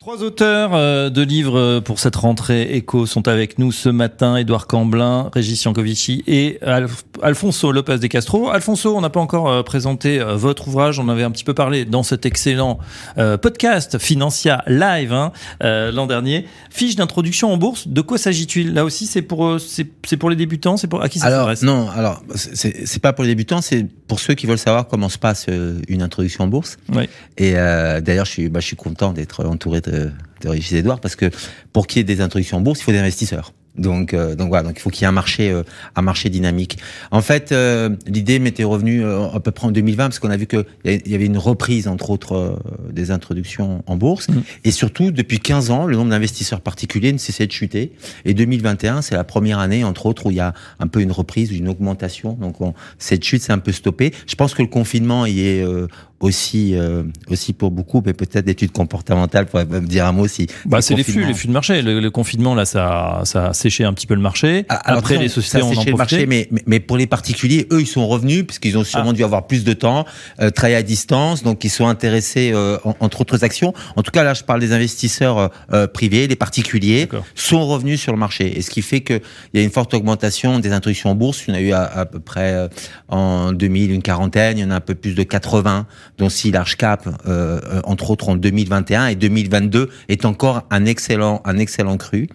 [0.00, 4.36] Trois auteurs euh, de livres pour cette rentrée éco sont avec nous ce matin.
[4.36, 8.50] Édouard Camblin, Régis Yankovici et Alf- Alfonso Lopez de Castro.
[8.50, 10.98] Alfonso, on n'a pas encore euh, présenté euh, votre ouvrage.
[10.98, 12.78] On avait un petit peu parlé dans cet excellent
[13.18, 16.46] euh, podcast Financia Live hein, euh, l'an dernier.
[16.70, 17.88] Fiche d'introduction en bourse.
[17.88, 18.72] De quoi s'agit-il?
[18.74, 20.76] Là aussi, c'est pour c'est c'est pour les débutants.
[20.76, 21.62] C'est pour à qui ça Alors s'adresse?
[21.62, 25.08] non, alors c'est c'est pas pour les débutants, c'est pour ceux qui veulent savoir comment
[25.08, 25.46] se passe
[25.88, 26.76] une introduction en bourse.
[26.94, 27.08] Oui.
[27.38, 30.10] Et euh, d'ailleurs, je suis, bah, je suis content d'être entouré de,
[30.42, 31.30] de Régis Edouard parce que
[31.72, 33.52] pour qu'il y ait des introductions en bourse, il faut des investisseurs.
[33.76, 35.62] Donc, euh, donc voilà, donc il faut qu'il y ait un marché, euh,
[35.96, 36.78] un marché dynamique.
[37.12, 40.36] En fait, euh, l'idée m'était revenue euh, à peu près en 2020 parce qu'on a
[40.36, 42.56] vu que il y avait une reprise entre autres euh,
[42.92, 44.42] des introductions en bourse Mhm.
[44.64, 47.92] et surtout depuis 15 ans, le nombre d'investisseurs particuliers ne cessait de chuter.
[48.24, 51.12] Et 2021, c'est la première année entre autres où il y a un peu une
[51.12, 52.32] reprise, une augmentation.
[52.34, 54.12] Donc on- cette chute s'est un peu stoppée.
[54.26, 55.86] Je pense que le confinement y est euh,
[56.20, 60.46] aussi euh, aussi pour beaucoup, mais peut-être d'études comportementales pourrait me dire un mot si.
[60.66, 61.80] Bah, c'est les flux, les flux de marché.
[61.82, 64.66] Le, le confinement là, ça, ça a séché un petit peu le marché.
[64.68, 67.06] Ah, alors, Après, les ça, sociétés ont en le marché, mais, mais, mais pour les
[67.06, 69.14] particuliers, eux, ils sont revenus puisqu'ils ont sûrement Ah.
[69.14, 70.04] dû avoir plus de temps,
[70.40, 73.72] euh, travailler à distance, donc ils sont intéressés euh, en- entre autres actions.
[73.96, 78.00] En tout cas, là, je parle des investisseurs euh, euh, privés, les particuliers sont revenus
[78.00, 79.14] sur le marché, et ce qui fait que
[79.54, 81.44] il y a une forte augmentation des introductions en bourse.
[81.48, 82.68] Il y en a eu à, à peu près euh,
[83.08, 85.86] en 2000 une quarantaine, il y en a un peu plus de 80,
[86.18, 90.84] dont 6 large cap, euh, euh, entre autres en 2021 et 2022 est encore un
[90.84, 92.28] excellent un excellent cru.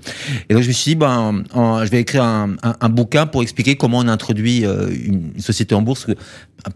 [0.49, 3.25] Et donc je me suis dit ben en- je vais écrire un, un, un bouquin
[3.27, 6.07] pour expliquer comment on introduit euh, une société en bourse.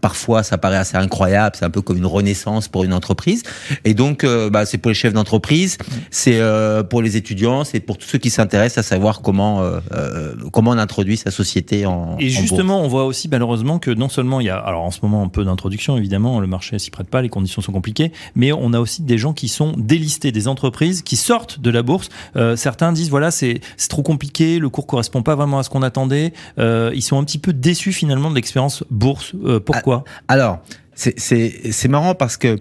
[0.00, 3.42] Parfois ça paraît assez incroyable, c'est un peu comme une renaissance pour une entreprise.
[3.84, 5.78] Et donc euh, bah, c'est pour les chefs d'entreprise,
[6.10, 9.80] c'est euh, pour les étudiants, c'est pour tous ceux qui s'intéressent à savoir comment euh,
[9.92, 12.40] euh, comment on introduit sa société en en Et bourse.
[12.40, 15.22] justement, on voit aussi malheureusement que non seulement il y a, alors en ce moment
[15.22, 18.72] un peu d'introduction évidemment, le marché s'y prête pas, les conditions sont compliquées, mais on
[18.72, 22.08] a aussi des gens qui sont délistés, des entreprises qui sortent de la bourse.
[22.36, 25.70] Euh, certains disent voilà c'est c'est trop compliqué, le cours correspond pas vraiment à ce
[25.70, 26.32] qu'on attendait.
[26.58, 29.32] Euh, ils sont un petit peu déçus finalement de l'expérience bourse.
[29.44, 30.60] Euh, pourquoi Alors,
[30.94, 32.56] c'est marrant parce que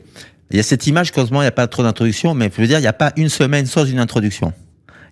[0.51, 2.67] il y a cette image qu'heureusement il n'y a pas trop d'introduction, mais je veux
[2.67, 4.51] dire il n'y a pas une semaine sans une introduction.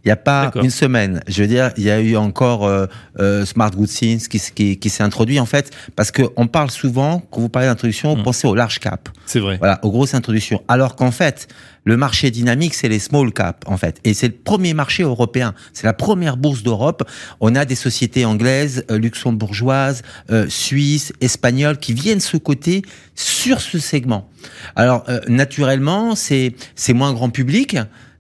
[0.08, 1.20] Il n'y a pas une semaine.
[1.28, 2.86] Je veux dire, il y a eu encore euh,
[3.20, 6.72] euh, Smart Good Things qui, qui, qui s'est introduit en fait parce que on parle
[6.72, 8.24] souvent quand vous parlez d'introduction, vous Mm.
[8.24, 9.58] pensez au large cap, C'est vrai.
[9.58, 10.64] voilà, aux grosses introductions.
[10.70, 11.50] Alors qu'en fait,
[11.84, 15.54] le marché dynamique, c'est les small cap en fait, et c'est le premier marché européen.
[15.74, 17.04] C'est la première bourse d'Europe.
[17.42, 22.82] On a des sociétés anglaises, euh, luxembourgeoises, euh, suisses, espagnoles qui viennent se coter
[23.16, 24.30] sur ce segment.
[24.78, 27.76] Alors euh, naturellement, c'est c'est moins grand public.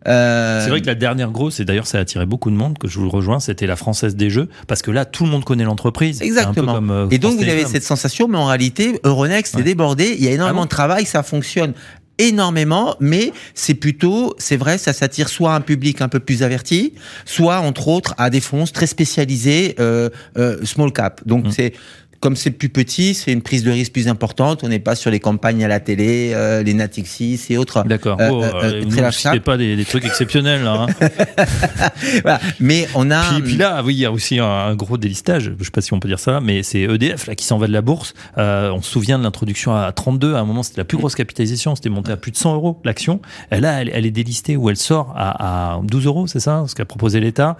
[0.07, 2.77] Euh, C'est vrai que la dernière grosse, et d'ailleurs ça a attiré beaucoup de monde,
[2.77, 5.43] que je vous rejoins, c'était la Française des Jeux, parce que là tout le monde
[5.43, 6.17] connaît l'entreprise.
[6.19, 6.73] C'est un peu Exactement.
[6.75, 9.61] comme, euh, et donc France vous avez cette sensation, mais en réalité, Euronext Ouais.
[9.61, 10.15] est débordé.
[10.17, 11.73] Il y a énormément Ah bon de travail, ça fonctionne
[12.19, 16.93] énormément, mais c'est plutôt, c'est vrai, ça s'attire soit un public un peu plus averti,
[17.25, 21.21] soit entre autres à des fonds très spécialisés, euh, euh, small cap.
[21.27, 21.51] Donc Mm.
[21.51, 21.73] c'est
[22.19, 24.63] comme c'est plus petit, c'est une prise de risque plus importante.
[24.63, 27.83] On n'est pas sur les campagnes à la télé, euh, les Natixis et autres.
[27.83, 28.17] D'accord.
[28.19, 30.87] Euh, oh, euh, euh pas des, des, trucs exceptionnels là.
[30.87, 31.09] Hein.
[32.23, 32.39] voilà.
[32.59, 33.33] Mais on a.
[33.33, 35.51] Puis, puis, là, oui, il y a aussi un, gros délistage.
[35.57, 37.67] Je sais pas si on peut dire ça, mais c'est EDF là qui s'en va
[37.67, 38.13] de la bourse.
[38.37, 40.33] Euh, on se souvient de l'introduction à 32.
[40.33, 41.75] À un moment, c'était la plus grosse capitalisation.
[41.75, 43.21] C'était monté à plus de 100 euros l'action.
[43.51, 46.73] Là, elle, elle, est délistée ou elle sort à, à 12 euros, c'est ça, ce
[46.73, 47.57] qu'a proposé l'État.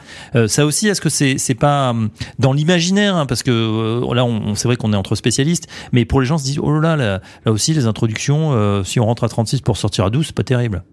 [0.47, 1.93] ça aussi, est-ce que c'est c'est pas
[2.39, 6.19] dans l'imaginaire, hein, parce que là, on c'est vrai qu'on est entre spécialistes, mais pour
[6.19, 9.23] les gens se disent oh là là, là, aussi les introductions, euh, si on rentre
[9.23, 10.83] à 36 pour sortir à 12, c'est pas terrible.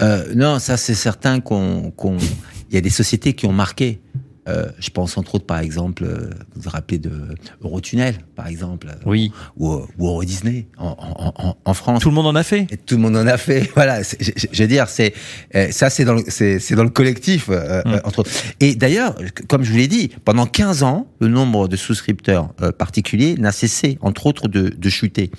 [0.00, 1.92] Euh, non, ça c'est certain qu'on,
[2.70, 4.00] il y a des sociétés qui ont marqué.
[4.48, 7.10] Euh, je pense entre autres, par exemple, euh, vous vous rappelez de
[7.62, 10.96] Eurotunnel, par exemple, oui, ou, ou Euro Disney en,
[11.36, 12.02] en, en, France.
[12.02, 12.66] Tout le monde en a fait.
[12.70, 13.70] Et tout le monde en a fait.
[13.78, 15.14] Voilà, je, je, veux dire, c'est
[15.70, 18.00] ça, c'est dans le, c'est, dans le collectif mm.
[18.04, 18.30] entre autres.
[18.60, 19.14] Et d'ailleurs,
[19.48, 23.98] comme je vous l'ai dit, pendant 15 ans, le nombre de souscripteurs particuliers n'a cessé,
[24.00, 25.30] entre autres, de, de chuter.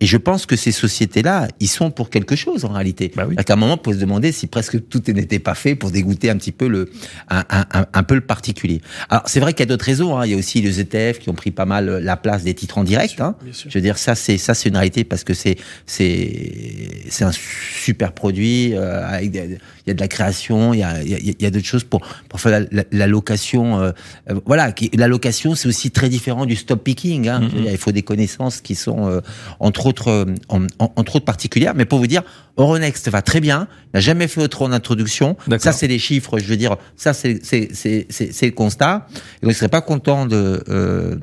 [0.00, 3.12] Et je pense que ces sociétés-là, ils sont pour quelque chose en réalité.
[3.16, 3.36] Bah oui.
[3.36, 6.28] À un moment, on peut se demander si presque tout n'était pas fait pour dégoûter
[6.28, 6.90] un petit peu le,
[7.28, 8.82] un, un, un peu le particulier.
[9.08, 10.18] Alors c'est vrai qu'il y a d'autres raisons.
[10.18, 10.26] Hein.
[10.26, 12.78] Il y a aussi les ETF qui ont pris pas mal la place des titres
[12.78, 13.20] en direct.
[13.20, 13.36] Hein.
[13.50, 15.56] Je veux dire, ça c'est ça c'est une réalité parce que c'est
[15.86, 20.80] c'est c'est un super produit euh, avec des, il y a de la création, il
[20.80, 23.80] y a, il y a, d'autres choses pour, pour faire la, la, location.
[23.80, 23.92] Euh,
[24.28, 27.28] euh, voilà, la location, c'est aussi très différent du stop picking.
[27.28, 27.42] Hein.
[27.42, 27.70] Mm-hmm.
[27.70, 29.20] il faut des connaissances qui sont, euh,
[29.60, 31.74] entre, autres, entre autres particulières.
[31.76, 32.24] Mais pour vous dire,
[32.56, 35.36] Euronext va très bien, n'a jamais fait autre en introduction.
[35.58, 39.06] Ça, c'est les chiffres, je veux dire, ça, c'est le constat.
[39.42, 41.20] Et on ne serait pas content de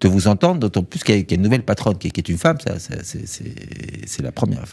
[0.00, 2.58] de vous entendre, d'autant plus qu'il y, a une nouvelle patronne qui, est une femme,
[2.60, 4.64] ça, c'est la première.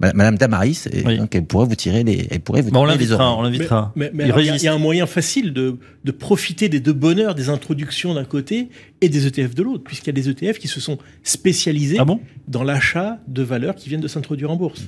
[0.00, 3.36] Madame Damaris, et donc elle pourrait vous tirer les, elle pourrait vous bon, on l'invitera,
[3.36, 3.92] on l'invitera.
[3.96, 7.48] Mais, mais, il, y a, un moyen facile de, de profiter des deux bonheurs des
[7.48, 8.68] introductions d'un côté
[9.00, 12.04] et des ETF de l'autre, puisqu'il y a des ETF qui se sont spécialisés ah
[12.04, 12.20] bon?
[12.48, 14.82] dans l'achat de valeurs qui viennent de s'introduire en bourse.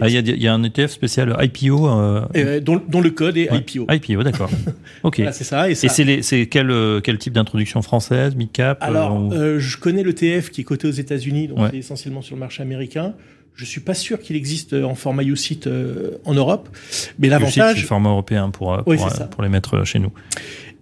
[0.00, 2.26] Ah, il y, y, a un ETF spécial IPO euh...
[2.36, 3.86] euh dont, dont, le code est IPO.
[3.90, 4.50] IPO, d'accord.
[5.02, 5.22] ok.
[5.32, 5.70] c'est ça.
[5.70, 10.64] Et, c'est quel, euh, quel type d'introduction française, mid-cap Alors, je connais l'ETF qui est
[10.64, 13.14] coté aux États-Unis, donc c'est essentiellement sur le marché américain.
[13.56, 15.68] Je suis pas sûr qu'il existe en format UCIT
[16.24, 16.68] en Europe,
[17.18, 17.74] mais l'avantage.
[17.74, 20.12] C'est le format européen pour, pour, pour, les mettre chez nous.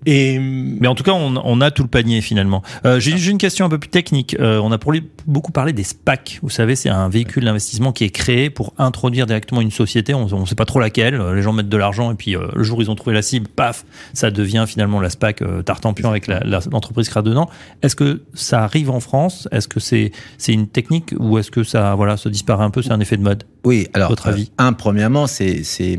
[0.07, 0.39] Et...
[0.39, 2.63] Mais en tout cas, on, on a tout le panier finalement.
[2.85, 4.37] Euh, J'ai une question un peu plus technique.
[4.39, 4.93] Euh, on a pour
[5.27, 6.39] beaucoup parlé des SPAC.
[6.43, 10.15] Vous savez, c'est un véhicule d'investissement qui est créé pour introduire directement une société.
[10.15, 11.21] On ne sait pas trop laquelle.
[11.35, 13.23] Les gens mettent de l'argent et puis euh, le jour où ils ont trouvé la
[13.23, 13.85] cible, paf,
[14.15, 17.49] ça devient finalement la SPAC euh, tartempion avec l'entreprise sera dedans.
[17.83, 19.49] Est-ce que ça arrive en France?
[19.53, 22.83] Est-ce que c'est c'est une technique ou est-ce que ça voilà se disparaît un peu?
[22.83, 23.89] C'est un effet de mode Oui.
[23.95, 24.51] Alors, votre avis?
[24.59, 25.99] un premièrement, c'est c'est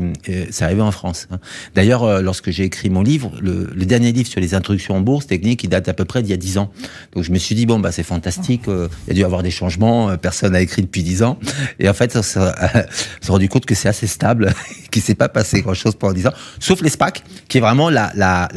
[0.50, 1.28] c'est arrivé en France.
[1.30, 1.38] Hein.
[1.74, 5.26] D'ailleurs, lorsque j'ai écrit mon livre, le, le dernier livre sur les introductions en bourse
[5.26, 6.70] technique, il date à peu près d'il y a 10 ans.
[7.12, 9.24] Donc je me suis dit bon bah c'est fantastique, euh, il y a dû y
[9.24, 11.38] avoir des changements, euh, personne n'a écrit depuis 10 ans.
[11.78, 12.40] Et en fait, on s'est
[13.28, 14.52] rendu compte que c'est assez stable,
[14.90, 17.90] qu'il s'est pas passé grand chose pendant 10 ans, sauf les SPAC, qui est vraiment
[17.90, 18.10] la,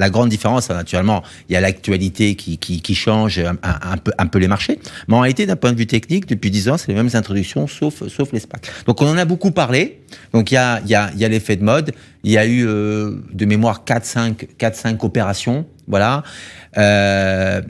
[0.09, 0.69] grande différence.
[0.69, 5.21] Naturellement, il y a l'actualité qui, qui, qui, change un, peu, les marchés, mais en
[5.21, 8.31] réalité, d'un point de vue technique, depuis 10 ans, c'est les mêmes introductions, sauf, sauf
[8.31, 8.69] les SPAC.
[8.85, 9.99] Donc on en a beaucoup parlé.
[10.33, 11.91] Donc il y a, l'effet de mode.
[12.23, 16.23] Il y a eu euh, de mémoire 4-5 4-5 opérations, voilà.
[16.77, 17.61] Euh,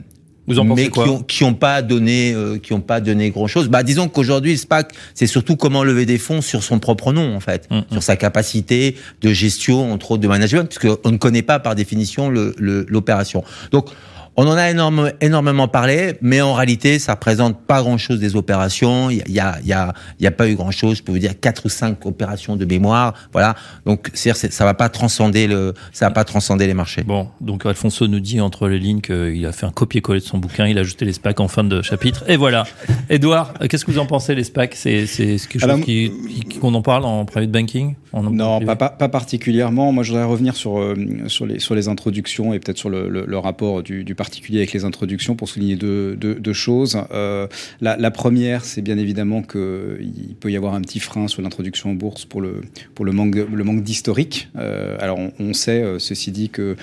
[0.46, 3.30] vous en mais quoi qui ont, qui ont pas donné euh, qui ont pas donné
[3.30, 3.68] grand chose.
[3.68, 7.40] Bah disons qu'aujourd'hui SPAC c'est surtout comment lever des fonds sur son propre nom en
[7.40, 7.84] fait, mm, mm.
[7.92, 11.74] sur sa capacité de gestion entre autres de management puisque on ne connaît pas par
[11.74, 13.42] définition l'opération.
[13.42, 13.88] Le, Donc
[14.36, 19.10] on en a énorme, énormément parlé, mais en réalité, ça représente pas grand-chose des opérations.
[19.10, 20.98] Il y a, il y a, il y a pas eu grand-chose.
[20.98, 23.14] Je peux vous dire quatre ou cinq opérations de mémoire.
[23.32, 23.54] Voilà.
[23.86, 27.02] Donc, c'est, ça va pas transcender le, ça va pas transcender les marchés.
[27.02, 30.38] Bon, donc Alfonso nous dit entre les lignes qu'il a fait un copier-coller de son
[30.38, 30.66] bouquin.
[30.66, 32.24] Il a ajouté les SPAC en fin de chapitre.
[32.28, 32.64] Et voilà.
[33.10, 34.74] Edouard, qu'est-ce que vous en pensez les SPAC?
[34.74, 36.12] C'est, c'est quelque chose qui,
[36.60, 37.94] qu'on en parle en private banking?
[38.12, 39.90] Non, pas, pas, pas, particulièrement.
[39.90, 40.94] Moi, je voudrais revenir sur euh,
[41.26, 44.60] sur les sur les introductions et peut-être sur le, le, le rapport du, du particulier
[44.60, 46.98] avec les introductions pour souligner deux, choses.
[47.12, 47.46] Euh,
[47.82, 51.94] la, première, c'est bien évidemment qu'il peut y avoir un petit frein sur l'introduction en
[51.94, 52.62] bourse pour le,
[52.94, 54.48] pour le manque, le manque d'historique.
[54.56, 56.74] Euh, alors on, sait, euh, ceci dit, que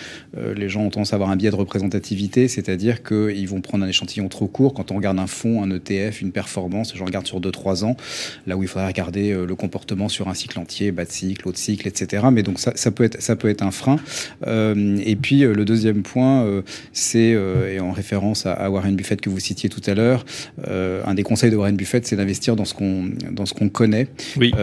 [0.56, 3.88] les gens ont tendance à avoir un biais de représentativité, c'est-à-dire qu'ils vont prendre un
[3.88, 4.76] échantillon trop court.
[4.76, 7.98] Quand on regarde un fonds, un ETF, une performance, je regarde sur 2-3 ans,
[8.46, 11.52] là où il faudrait regarder le comportement sur un cycle entier, bas de cycle, haut
[11.52, 12.28] de cycle, etc.
[12.32, 13.98] Mais donc ça, peut, être, ça peut être un frein.
[14.46, 16.46] et puis le deuxième point,
[16.94, 20.26] c'est disais, et en référence à, Warren Buffett que vous citiez tout à l'heure,
[20.68, 24.08] un des conseils de Warren Buffett, c'est d'investir dans ce qu'on dans ce qu'on connaît.
[24.38, 24.54] Oui.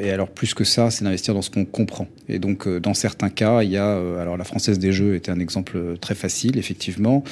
[0.00, 2.08] et alors plus que ça, c'est d'investir dans ce qu'on comprend.
[2.28, 5.40] Et donc dans certains cas, il y a alors la française des jeux était un
[5.40, 7.24] exemple très facile, effectivement.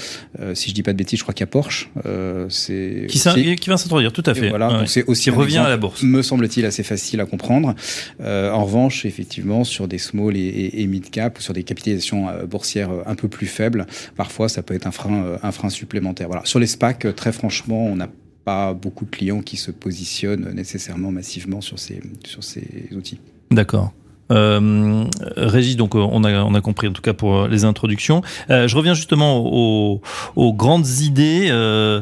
[0.54, 1.90] si je dis pas de bêtises, je crois qu'il y a Porsche.
[2.48, 4.50] c'est qui, qui, va s'introduire, tout à fait.
[4.50, 6.02] voilà, c'est aussi revient à la bourse.
[6.02, 7.74] Me semble-t-il assez facile à comprendre.
[8.20, 12.90] en revanche, effectivement, sur des small et, et, mid cap ou sur des capitalisations boursières
[13.06, 16.28] un peu plus faibles, parfois ça peut être un frein, un frein supplémentaire.
[16.28, 16.44] Voilà.
[16.44, 18.08] Sur les SPAC, très franchement, on n'a
[18.44, 23.20] pas beaucoup de clients qui se positionnent nécessairement massivement sur ces, sur ces outils.
[23.50, 23.92] D'accord.
[24.30, 25.04] Euh,
[25.36, 28.22] Régis, donc euh, on a, on a compris en tout cas pour euh, les introductions.
[28.50, 30.00] Euh, je reviens justement aux,
[30.36, 31.48] aux grandes idées.
[31.50, 32.00] Euh,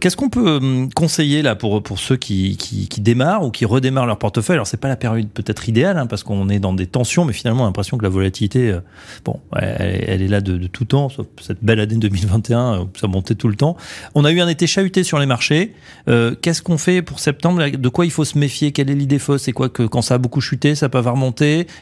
[0.00, 3.64] Qu'est-ce qu'on peut hum, conseiller là pour, pour ceux qui, qui, qui, démarrent ou qui
[3.64, 4.54] redémarrent leur portefeuille?
[4.54, 7.32] Alors c'est pas la période peut-être idéale hein, parce qu'on est dans des tensions, mais
[7.32, 8.76] finalement on a l'impression que la volatilité,
[9.24, 11.08] bon, elle, est là de, de, tout temps.
[11.08, 13.76] Sauf cette belle année 2021, ça montait tout le temps.
[14.14, 15.74] On a eu un été chahuté sur les marchés.
[16.06, 17.68] Qu'est-ce qu'on fait pour septembre?
[17.70, 18.72] De quoi il faut se méfier?
[18.72, 19.42] Quelle est l'idée fausse?
[19.42, 21.16] C'est quoi que quand ça a beaucoup chuté, ça peut avoir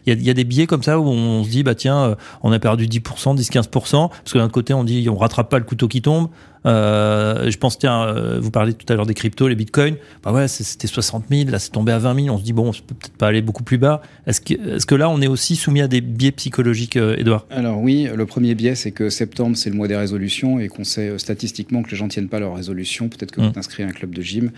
[0.07, 2.53] il y a, des billets comme ça où on se dit, bah tiens, euh, on
[2.53, 5.88] a perdu 10%, 10-15%, parce que d'un côté, on dit, on rattrape pas le couteau
[5.88, 6.29] qui tombe.
[6.66, 9.97] Euh, je pense, tiens, euh, vous parlez tout à l'heure des cryptos, les bitcoins.
[10.23, 12.35] Bah ouais, c'était 60 000, là c'est tombé à 20 000.
[12.35, 14.03] On se dit, bon, on peut peut-être pas aller beaucoup plus bas.
[14.27, 17.81] Est-ce que, est que là, on est aussi soumis à des biais psychologiques, Edouard Alors
[17.81, 21.18] oui, le premier biais, c'est que septembre, c'est le mois des résolutions et qu'on sait
[21.18, 23.09] statistiquement que les gens tiennent pas leurs résolutions.
[23.09, 24.51] Peut-être que vous êtes inscrit à un club de gym.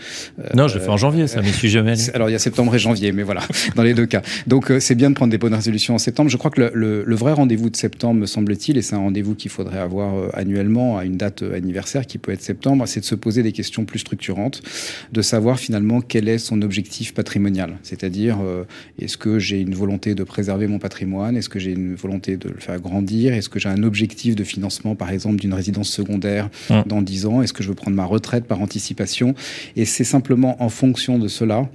[0.55, 2.75] non, je le fais en janvier, ça, mais suis jamais Alors il y a septembre
[2.75, 3.43] et janvier, mais voilà,
[3.77, 4.23] dans les deux cas.
[4.47, 6.31] Donc c'est bien de prendre des bonnes résolutions en septembre.
[6.31, 9.35] Je crois que le, le vrai rendez-vous de septembre, me semble-t-il, et c'est un rendez-vous
[9.35, 13.15] qu'il faudrait avoir annuellement à une date anniversaire qui peut être septembre, c'est de se
[13.15, 14.63] poser des questions plus structurantes,
[15.13, 17.79] de savoir finalement quel est son objectif patrimonial.
[17.83, 18.65] C'est-à-dire, euh,
[18.99, 21.37] est-ce que j'ai une volonté de préserver mon patrimoine?
[21.37, 23.35] Est-ce que j'ai une volonté de le faire grandir?
[23.35, 26.49] Est-ce que j'ai un objectif de financement, par exemple, d'une résidence secondaire
[26.87, 27.43] dans 10 ans?
[27.43, 29.35] Est-ce que je veux prendre ma retraite par anticipation?
[29.77, 31.69] Et c'est simplement en fonction de cela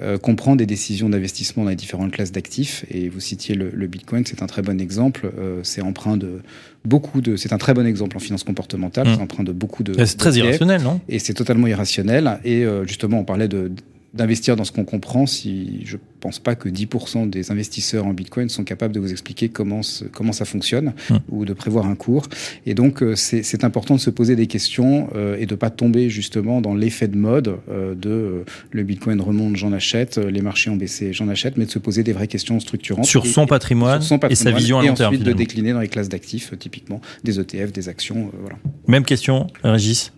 [0.00, 2.84] euh, qu'on prend des décisions d'investissement dans les différentes classes d'actifs.
[2.90, 5.30] Et vous citiez le, Bitcoin, c'est un très bon exemple.
[5.38, 6.40] Euh, c'est empreint de
[6.84, 7.36] beaucoup de.
[7.36, 9.08] C'est un très bon exemple en finance comportementale.
[9.08, 9.14] Mmh.
[9.14, 10.04] C'est empreint de beaucoup de.
[10.04, 11.00] C'est très irrationnel, non?
[11.08, 12.38] Et c'est totalement irrationnel.
[12.44, 13.72] Et euh, justement, on parlait de
[14.14, 18.48] d'investir dans ce qu'on comprend si je pense pas que 10% des investisseurs en Bitcoin
[18.48, 19.80] sont capables de vous expliquer comment,
[20.12, 21.16] comment ça fonctionne mmh.
[21.30, 22.28] ou de prévoir un cours.
[22.64, 26.10] Et donc, euh, c'est important de se poser des questions euh, et de pas tomber
[26.10, 30.76] justement dans l'effet de mode euh, de le Bitcoin remonte, j'en achète, les marchés ont
[30.76, 33.06] baissé, j'en achète, mais de se poser des vraies questions structurantes.
[33.06, 35.14] Sur, son, patrimoine, et sa vision à long terme.
[35.14, 38.30] Et ensuite de décliner dans les classes d'actifs, typiquement des ETF, des actions.
[38.40, 38.56] voilà.
[38.86, 40.12] Même question, Régis?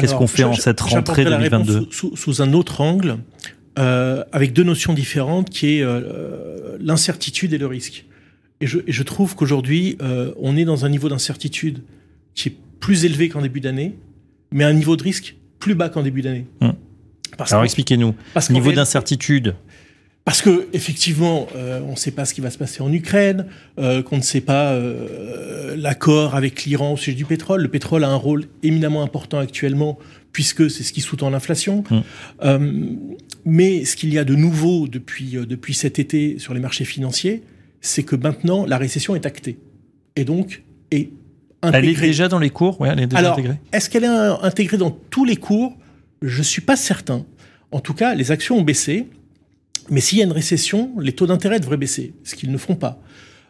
[0.00, 3.18] Qu'est-ce qu'on fait en cette rentrée 2022 sous, sous, un autre angle,
[3.78, 8.04] euh, avec deux notions différentes, qui est euh, l'incertitude et le risque.
[8.60, 11.82] Et je, et je trouve qu'aujourd'hui, euh, on est dans un niveau d'incertitude
[12.34, 13.96] qui est plus élevé qu'en début d'année,
[14.52, 16.46] mais un niveau de risque plus bas qu'en début d'année.
[16.60, 16.74] Hum.
[17.38, 18.14] Alors expliquez-nous.
[18.50, 19.54] Niveau d'incertitude.
[20.26, 23.46] Parce que effectivement, euh, on ne sait pas ce qui va se passer en Ukraine,
[23.78, 27.62] euh, qu'on ne sait pas euh, l'accord avec l'Iran au sujet du pétrole.
[27.62, 30.00] Le pétrole a un rôle éminemment important actuellement
[30.32, 31.84] puisque c'est ce qui sous-tend l'inflation.
[32.42, 32.58] Mmh.
[33.44, 37.44] mais ce qu'il y a de nouveau depuis depuis cet été sur les marchés financiers,
[37.80, 39.58] c'est que maintenant la récession est actée
[40.16, 41.10] et donc est
[41.62, 41.92] intégrée.
[41.92, 43.40] Elle est déjà dans les cours, ouais, elle est déjà Alors,
[43.72, 45.76] Est-ce qu'elle est intégrée dans tous les cours?
[46.20, 47.24] Je suis pas certain.
[47.70, 49.06] En tout cas, les actions ont baissé.
[49.90, 52.76] Mais s'il y a une récession, les taux d'intérêt devraient baisser, ce qu'ils ne font
[52.76, 53.00] pas.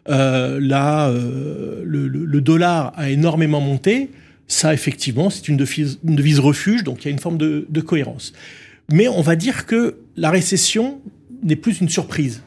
[0.09, 4.11] Euh, là, euh, le, dollar a énormément monté.
[4.47, 8.33] Ça, effectivement, c'est une devise, refuge, donc il y a une forme de cohérence.
[8.91, 11.01] Mais on va dire que la récession
[11.43, 12.41] n'est plus une surprise.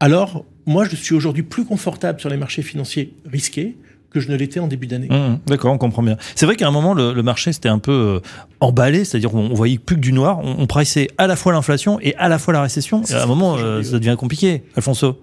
[0.00, 3.76] Alors, moi, je suis aujourd'hui plus confortable sur les marchés financiers risqués
[4.16, 5.08] que je ne l'étais en début d'année.
[5.10, 6.16] Mmh, d'accord, on comprend bien.
[6.34, 8.20] C'est vrai qu'à un moment, le, marché c'était un peu euh,
[8.60, 10.40] emballé, c'est-à-dire qu'on voyait plus que du noir.
[10.42, 13.02] On, on pressait à la fois l'inflation et à la fois la récession.
[13.10, 14.62] à un moment, euh, ça devient compliqué.
[14.74, 15.20] Alfonso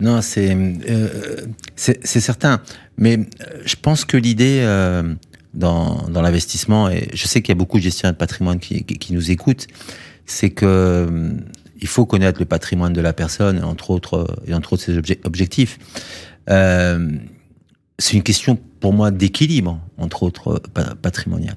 [0.00, 0.56] Non, c'est
[0.88, 2.60] euh, c'est certain.
[2.96, 3.20] Mais
[3.64, 4.66] je pense que l'idée
[5.54, 8.82] dans, dans l'investissement, et je sais qu'il y a beaucoup de gestionnaires de patrimoine qui,
[8.84, 9.68] qui, nous écoutent,
[10.26, 11.32] c'est que
[11.80, 15.78] il faut connaître le patrimoine de la personne, entre autres, et entre autres ses objectifs.
[16.50, 17.10] Euh,
[17.98, 20.62] c'est une question pour moi d'équilibre, entre autres
[21.02, 21.56] patrimonial.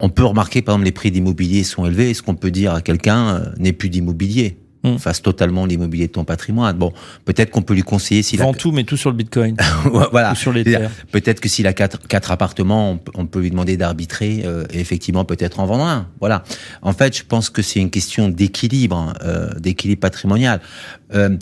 [0.00, 2.10] On peut remarquer, par exemple, les prix d'immobilier sont élevés.
[2.10, 4.98] Est-ce qu'on peut dire à quelqu'un euh, n'est plus d'immobilier mmh.
[4.98, 6.76] Fasse totalement l'immobilier de ton patrimoine?
[6.76, 6.92] Bon,
[7.24, 8.52] peut-être qu'on peut lui conseiller s'il a...
[8.52, 9.56] tout, mais tout sur le Bitcoin.
[10.10, 10.32] voilà.
[10.32, 10.64] Ou sur les
[11.12, 15.24] Peut-être que s'il a quatre, quatre appartements, on, peut lui demander d'arbitrer euh, et effectivement
[15.24, 16.08] peut-être en vendre un.
[16.18, 16.42] Voilà.
[16.82, 20.60] En fait, je pense que c'est une question d'équilibre, euh, d'équilibre patrimonial.
[21.14, 21.36] Euh,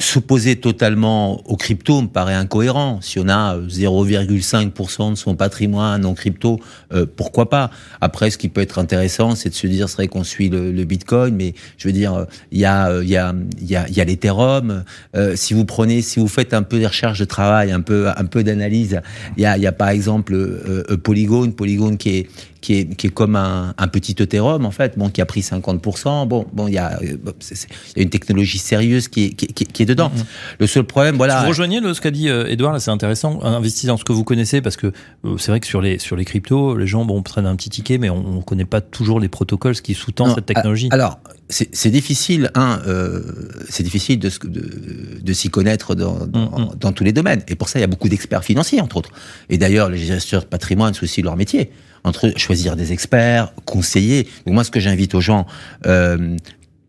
[0.00, 3.00] S'opposer totalement aux crypto me paraît incohérent.
[3.02, 6.60] Si on a 0,5% de son patrimoine en crypto,
[6.92, 7.70] euh, pourquoi pas?
[8.00, 10.70] Après, ce qui peut être intéressant, c'est de se dire, c'est vrai qu'on suit le,
[10.70, 13.88] le, Bitcoin, mais je veux dire, il y a, il y a, il y a,
[13.88, 14.84] y a l'Ethereum.
[15.16, 18.08] Euh, si vous prenez, si vous faites un peu de recherche de travail, un peu,
[18.08, 19.00] un peu d'analyse,
[19.36, 22.28] il y a, y a par exemple euh, euh Polygon, Polygon qui est
[22.60, 25.40] qui est, qui est comme un, un, petit Ethereum en fait, bon, qui a pris
[25.40, 26.26] 50%.
[26.26, 29.82] Bon, bon, il y a, il y a une technologie sérieuse qui est, qui, qui
[29.82, 30.08] est dedans.
[30.14, 30.56] Mm-hmm.
[30.60, 31.42] Le seul problème, voilà.
[31.42, 33.40] Vous rejoignez le, ce qu'a dit Edouard, là, c'est intéressant.
[33.42, 34.92] Investissez dans ce que vous connaissez parce que
[35.24, 37.70] euh, c'est vrai que sur les sur les cryptos, les gens bon prennent un petit
[37.70, 40.88] ticket, mais on, ne connaît pas toujours les protocoles, ce qui sous-tend cette technologie.
[40.90, 41.18] Alors,
[41.50, 43.22] c'est difficile, hein, euh,
[43.70, 46.78] c'est difficile de, de, de s'y connaître dans, dans, mm-hmm.
[46.78, 47.42] dans, tous les domaines.
[47.48, 49.10] Et pour ça, il y a beaucoup d'experts financiers, entre autres.
[49.48, 51.70] Et d'ailleurs, les gesteurs de patrimoine, c'est aussi leur métier
[52.04, 54.24] entre choisir des experts, conseiller.
[54.46, 55.46] Donc moi, ce que j'invite aux gens
[55.86, 56.36] euh,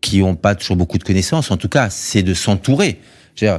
[0.00, 3.00] qui n'ont pas toujours beaucoup de connaissances, en tout cas, c'est de s'entourer.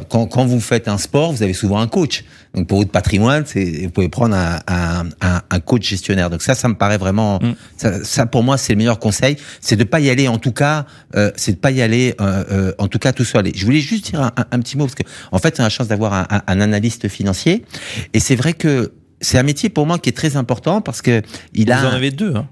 [0.09, 2.23] Quand, quand, vous faites un sport, vous avez souvent un coach.
[2.53, 6.29] Donc pour votre patrimoine, vous pouvez prendre un, un, un, coach gestionnaire.
[6.29, 7.53] Donc ça, ça me paraît vraiment, mm.
[7.77, 10.51] ça, ça, pour moi, c'est le meilleur conseil, c'est de pas y aller en tout
[10.51, 13.47] cas, euh, c'est de pas y aller euh, euh, en tout cas tout seul.
[13.47, 15.69] Et je voulais juste dire un, petit mot parce que en fait, on a la
[15.69, 17.65] chance d'avoir un, analyste financier,
[18.13, 18.91] et c'est vrai que
[19.21, 21.21] c'est un métier pour moi qui est très important parce que
[21.53, 21.81] il a.
[21.81, 22.35] Vous en avez deux.
[22.35, 22.47] Hein.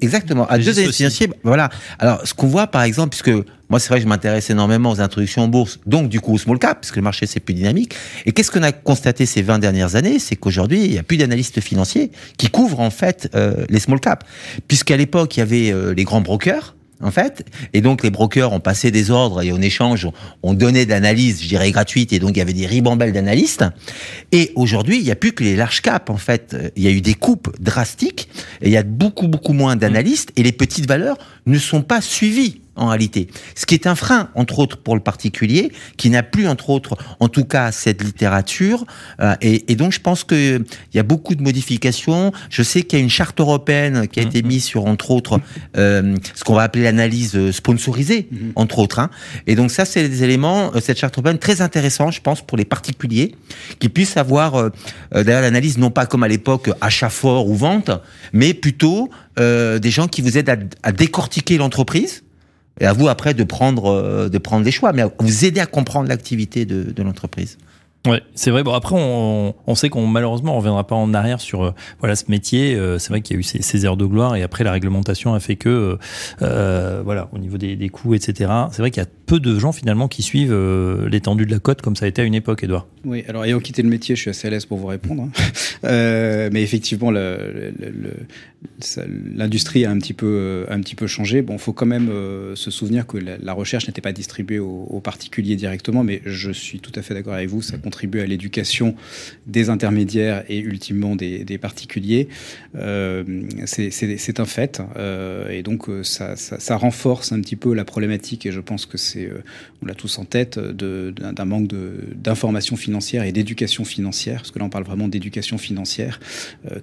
[0.00, 0.72] Exactement, à deux.
[1.42, 1.68] Voilà.
[1.98, 5.00] Alors, ce qu'on voit, par exemple, puisque moi, c'est vrai que je m'intéresse énormément aux
[5.00, 7.94] introductions en bourse, donc du coup au small cap, puisque le marché c'est plus dynamique.
[8.24, 10.18] Et qu'est-ce qu'on a constaté ces 20 dernières années?
[10.18, 13.98] C'est qu'aujourd'hui, il n'y a plus d'analystes financiers qui couvrent en fait euh, les small
[13.98, 14.24] cap,
[14.68, 17.44] puisqu'à l'époque il y avait euh, les grands brokers en fait.
[17.72, 20.08] Et donc les brokers ont passé des ordres et en échange
[20.42, 23.64] on donnait d'analyses, je dirais gratuites, et donc il y avait des ribambelles d'analystes.
[24.32, 26.56] Et aujourd'hui, il n'y a plus que les large caps en fait.
[26.76, 28.28] Il y a eu des coupes drastiques
[28.60, 32.00] et il y a beaucoup beaucoup moins d'analystes et les petites valeurs ne sont pas
[32.00, 33.28] suivies en réalité.
[33.54, 36.96] Ce qui est un frein, entre autres, pour le particulier, qui n'a plus, entre autres,
[37.20, 38.84] en tout cas, cette littérature.
[39.20, 40.64] Euh, et, et, donc, je pense qu'il
[40.94, 42.32] y a beaucoup de modifications.
[42.50, 44.46] Je sais qu'il y a une charte européenne qui a été mm-hmm.
[44.46, 45.40] mise sur, entre autres,
[45.76, 48.52] euh, ce qu'on va appeler l'analyse sponsorisée, mm-hmm.
[48.56, 48.98] entre autres.
[48.98, 49.10] Hein.
[49.46, 52.58] Et donc, ça, c'est des éléments, euh, cette charte européenne, très intéressant, je pense, pour
[52.58, 53.34] les particuliers,
[53.78, 54.70] qui puissent avoir, euh,
[55.12, 57.90] d'ailleurs, l'analyse, non pas comme à l'époque, achat fort ou vente,
[58.32, 62.22] mais plutôt des gens qui vous aident à, à décortiquer l'entreprise,
[62.80, 65.66] et à vous après de prendre euh, de prendre des choix, mais vous aider à
[65.66, 67.58] comprendre l'activité de l'entreprise.
[68.06, 68.62] Ouais, c'est vrai.
[68.62, 72.14] Bon, après, on, on sait qu'on malheureusement on reviendra pas en arrière sur euh, voilà
[72.14, 72.74] ce métier.
[72.74, 74.72] Euh, c'est vrai qu'il y a eu ces, ces, heures de gloire et après la
[74.72, 75.98] réglementation a fait que
[76.42, 78.50] euh, voilà au niveau des, des coûts, etc.
[78.70, 80.54] C'est vrai qu'il y a peu de gens finalement qui suivent
[81.08, 82.86] l'étendue de la cote comme ça a été à une époque, Edouard.
[83.04, 85.24] Oui, alors ayant quitté le métier, je suis assez à l'aise pour vous répondre.
[85.24, 85.30] Hein.
[86.52, 87.10] mais effectivement,
[89.34, 91.42] l'industrie a un petit peu un petit peu changé.
[91.42, 92.08] Bon, faut quand même
[92.54, 96.52] se souvenir que la, la recherche n'était pas distribuée aux, aux, particuliers directement, mais je
[96.52, 97.62] suis tout à fait d'accord avec vous.
[97.62, 98.94] Ça compte contribuer à l'éducation
[99.46, 102.28] des intermédiaires et ultimement des, des particuliers.
[102.76, 103.24] Euh,
[103.64, 104.82] c'est un fait.
[104.98, 108.60] Euh, et donc, euh, ça, ça, ça, renforce un petit peu la problématique, et je
[108.60, 109.30] pense que c'est,
[109.82, 111.68] on l'a tous en tête, d'un manque
[112.14, 116.20] d'information financière et d'éducation financière, parce que là, on parle vraiment d'éducation financière,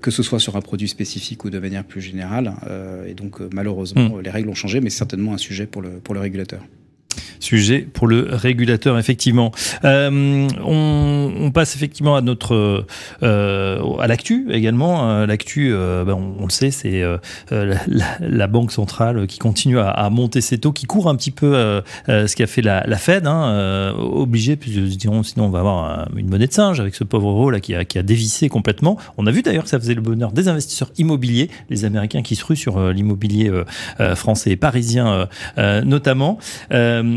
[0.01, 2.53] que ce soit sur un produit spécifique ou de manière plus générale.
[3.07, 4.22] et donc, malheureusement, mmh.
[4.22, 6.64] les règles ont changé, mais c'est certainement un sujet pour le, pour le régulateur.
[7.39, 9.51] Sujet pour le régulateur, effectivement.
[9.84, 12.86] Euh, on, passe effectivement à notre
[13.22, 15.09] euh, à l'actu également.
[15.09, 17.03] Euh, l'actu, ben on, le sait, c'est
[17.51, 22.36] la, banque centrale qui continue à, monter ses taux, qui court un petit peu ce
[22.36, 26.47] qu'a fait la, la Fed, hein, obligé, puis diront sinon on va avoir une monnaie
[26.47, 28.97] de singe avec ce pauvre euro là qui a dévissé complètement.
[29.18, 32.36] On a vu d'ailleurs que ça faisait le bonheur des investisseurs immobiliers, les Américains qui
[32.36, 33.51] se ruent sur l'immobilier
[34.16, 36.38] français et parisien notamment.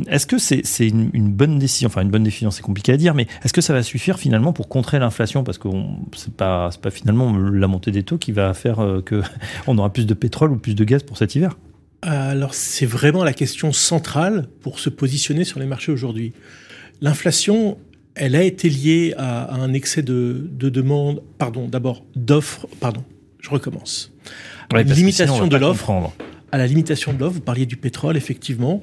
[0.08, 3.14] Est-ce que c'est une, une, bonne décision Enfin, une bonne décision, c'est compliqué à dire,
[3.14, 5.44] mais est-ce que ça va suffire finalement pour contrer l'inflation?
[5.44, 5.68] Parce que
[6.14, 9.22] c'est pas, pas finalement la montée des taux qui va faire euh, que
[9.66, 11.56] on aura plus de pétrole ou plus de gaz pour cet hiver?
[12.02, 16.32] Alors, c'est vraiment la question centrale pour se positionner sur les marchés aujourd'hui.
[17.00, 17.78] L'inflation,
[18.14, 23.02] elle a été liée à, un excès de, de demande, pardon, d'abord d'offres, pardon,
[23.40, 24.12] je recommence.
[24.72, 26.12] Ouais, limitation de l'offre.
[26.52, 28.82] À la limitation de l'offre, vous parliez du pétrole, effectivement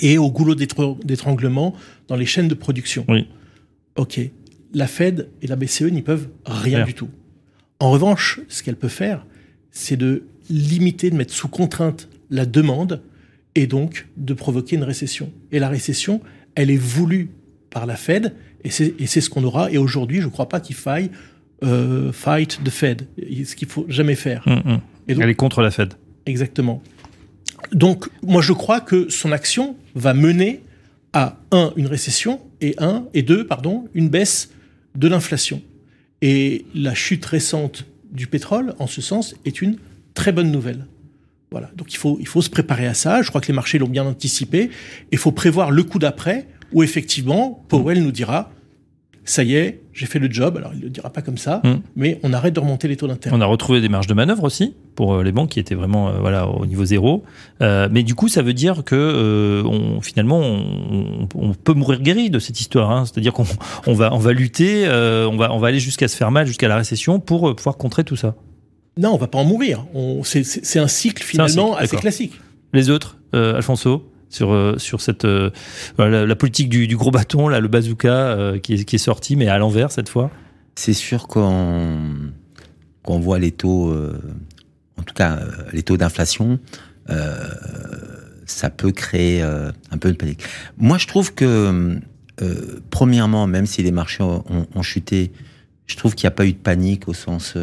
[0.00, 1.74] et au goulot d'étranglement
[2.08, 3.04] dans les chaînes de production.
[3.08, 3.28] Oui.
[3.96, 4.20] Ok.
[4.74, 7.08] La Fed et la BCE n'y peuvent rien, du tout.
[7.80, 9.24] En revanche, ce qu'elle peut faire,
[9.70, 13.02] c'est de limiter, de mettre sous contrainte la demande
[13.54, 15.32] et donc de provoquer une récession.
[15.52, 16.20] Et la récession,
[16.54, 17.30] elle est voulue
[17.70, 18.34] par la Fed
[18.64, 19.70] et c'est ce qu'on aura.
[19.70, 21.10] Et aujourd'hui, je ne crois pas qu'il faille
[21.62, 24.44] euh, fight the Fed, ce qu'il faut jamais faire.
[25.08, 25.94] Et donc, elle est contre la Fed.
[26.26, 26.82] Exactement.
[27.72, 30.62] Donc, moi, je crois que son action va mener
[31.12, 34.50] à, un, une récession, et un et deux, pardon, une baisse
[34.94, 35.62] de l'inflation.
[36.22, 39.78] Et la chute récente du pétrole, en ce sens, est une
[40.14, 40.86] très bonne nouvelle.
[41.50, 41.70] Voilà.
[41.76, 43.22] Donc il faut, il faut se préparer à ça.
[43.22, 44.70] Je crois que les marchés l'ont bien anticipé.
[45.12, 48.50] Il faut prévoir le coup d'après où effectivement Powell nous dira
[49.26, 50.56] ça y est, j'ai fait le job.
[50.56, 51.80] Alors, il ne le dira pas comme ça, hmm.
[51.96, 53.36] mais on arrête de remonter les taux d'intérêt.
[53.36, 56.08] On a retrouvé des marges de manœuvre aussi pour euh, les banques qui étaient vraiment
[56.08, 57.24] euh, voilà, au niveau zéro.
[57.60, 60.40] Euh, mais du coup, ça veut dire que on, finalement,
[61.34, 62.90] on, peut mourir guéri de cette histoire.
[62.90, 63.04] Hein.
[63.04, 63.46] C'est-à-dire qu'on
[63.86, 66.68] on va, on va lutter, on, va, on va aller jusqu'à se faire mal, jusqu'à
[66.68, 68.36] la récession pour pouvoir contrer tout ça.
[68.96, 69.84] Non, on va pas en mourir.
[70.22, 72.34] C'est un cycle finalement assez classique.
[72.72, 74.08] Les autres, Alfonso?
[74.28, 75.50] Sur euh, sur cette euh,
[75.98, 79.92] la, politique du, gros bâton là le bazooka euh, qui, est, sorti mais à l'envers
[79.92, 80.30] cette fois.
[80.74, 82.14] C'est sûr qu'on
[83.02, 83.94] qu'on voit les taux
[84.98, 85.40] en tout cas
[85.72, 86.58] les taux d'inflation
[88.46, 90.42] ça peut créer un peu de panique.
[90.76, 91.98] Moi je trouve que
[92.90, 95.32] premièrement même si les marchés ont chuté
[95.86, 97.54] je trouve qu'il n'y a pas eu de panique au sens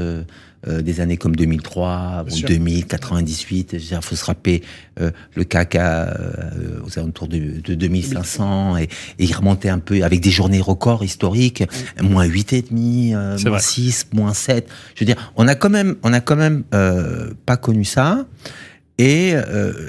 [0.68, 3.74] euh, des années comme 2003, bon, 2000, 98.
[3.74, 4.62] Il faut se rappeler
[5.02, 8.90] euh, le CAC à, euh, aux alentours de, de 2500 et, et,
[9.20, 11.64] il remontait un peu avec des journées records historiques,
[12.02, 14.70] moins 8,5, moins 6, moins 7.
[14.96, 16.64] Je veux dire, on a quand même, on a quand même
[17.46, 18.26] pas connu ça.
[18.98, 19.34] Et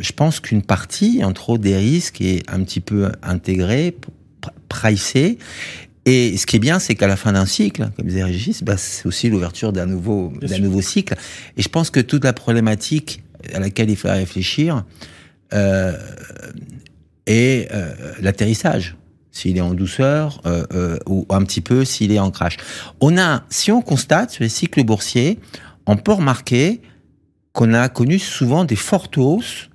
[0.00, 3.94] je pense qu'une partie, entre autres des risques, est un petit peu intégrée,
[4.68, 5.38] pricée.
[6.06, 8.76] Et ce qui est bien, c'est qu'à la fin d'un cycle, comme disait Régis, bah,
[8.76, 11.14] c'est aussi l'ouverture d'un nouveau, d'un nouveau cycle.
[11.56, 14.84] Et je pense que toute la problématique à laquelle il faut réfléchir
[15.54, 15.96] euh,
[17.26, 18.96] est euh, l'atterrissage.
[19.30, 22.56] S'il est en douceur euh, euh, ou un petit peu s'il est en crash.
[23.00, 25.40] On a, si on constate sur les cycles boursiers,
[25.86, 26.80] on peut remarquer
[27.52, 29.70] qu'on a connu souvent des fortes hausses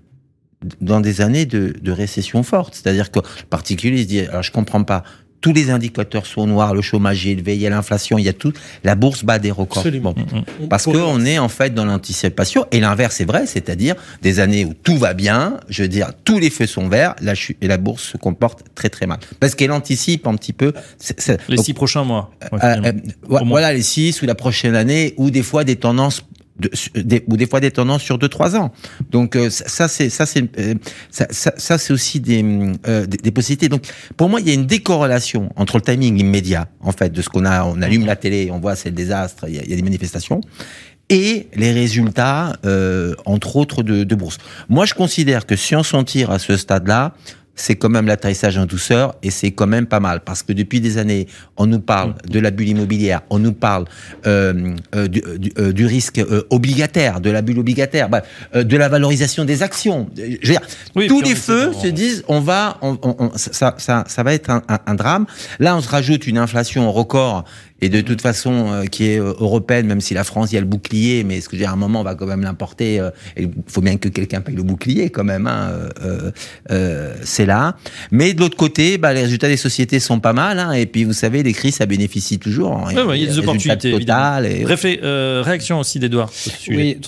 [0.80, 2.75] dans des années de, de récession forte.
[2.75, 5.03] C'est-à-dire que le particulier se dit, alors je comprends pas,
[5.41, 8.29] tous les indicateurs sont noirs, le chômage est élevé, il y a l'inflation, il y
[8.29, 8.53] a tout.
[8.83, 9.79] La bourse bat des records.
[9.79, 10.13] Absolument.
[10.15, 10.67] Mm, mm.
[10.67, 12.65] Parce qu'on est en fait dans l'anticipation.
[12.71, 16.39] Et l'inverse est vrai, c'est-à-dire des années où tout va bien, je veux dire, tous
[16.39, 19.19] les feux sont verts, la et la bourse se comporte très très mal.
[19.39, 20.73] Parce qu'elle anticipe un petit peu.
[21.47, 22.31] les six prochains mois.
[22.53, 22.91] Euh, euh,
[23.27, 26.23] voilà, les six ou la prochaine année, ou des fois des tendances
[26.60, 28.72] des, ou des fois des tendances sur 2-3 ans.
[29.12, 30.76] Donc euh, ça c'est ça c'est euh,
[31.10, 33.70] ça, ça, c'est aussi euh, des, des, possibilités.
[33.70, 33.84] Donc
[34.18, 37.30] pour moi il y a une décorrélation entre le timing immédiat en fait de ce
[37.30, 39.74] qu'on a on allume la télé on voit c'est le désastre il y, a, y
[39.74, 40.41] a des manifestations
[41.10, 42.53] et les résultats
[43.26, 44.38] entre autres de, de bourse.
[44.70, 47.16] Moi je considère que si on s'en tire à ce stade-là
[47.60, 50.80] c'est quand même l'atterrissage en douceur et c'est quand même pas mal parce que depuis
[50.80, 52.30] des années, on nous parle mm.
[52.30, 53.86] de la bulle immobilière, on nous parle
[54.26, 58.88] euh, euh, du, du, euh, du, risque obligataire, de la bulle obligataire, bah, de la
[58.88, 60.10] valorisation des actions.
[60.16, 60.62] Je veux dire,
[61.07, 64.62] tous les feux se disent, on va, on, on, ça, ça, ça, va être un,
[64.70, 65.26] un, un, drame.
[65.60, 67.43] Là, on se rajoute une inflation record
[67.82, 70.57] et de toute façon euh, qui est euh, européenne, même si la France il y
[70.57, 72.99] a le bouclier, mais ce que j'ai à un moment on va quand même l'importer.
[72.99, 75.47] Euh, il faut bien que quelqu'un paye le bouclier quand même.
[75.47, 75.71] Hein,
[77.23, 77.77] c'est là.
[78.11, 80.59] Mais de l'autre côté, bah, les résultats des sociétés sont pas mal.
[80.59, 82.73] Hein, et puis vous savez, les crises ça bénéficie toujours.
[82.73, 83.91] Hein, il y a des opportunités.
[83.91, 84.65] Totales et...
[84.65, 86.32] réaction aussi d'Edouard.
[86.67, 86.99] Oui,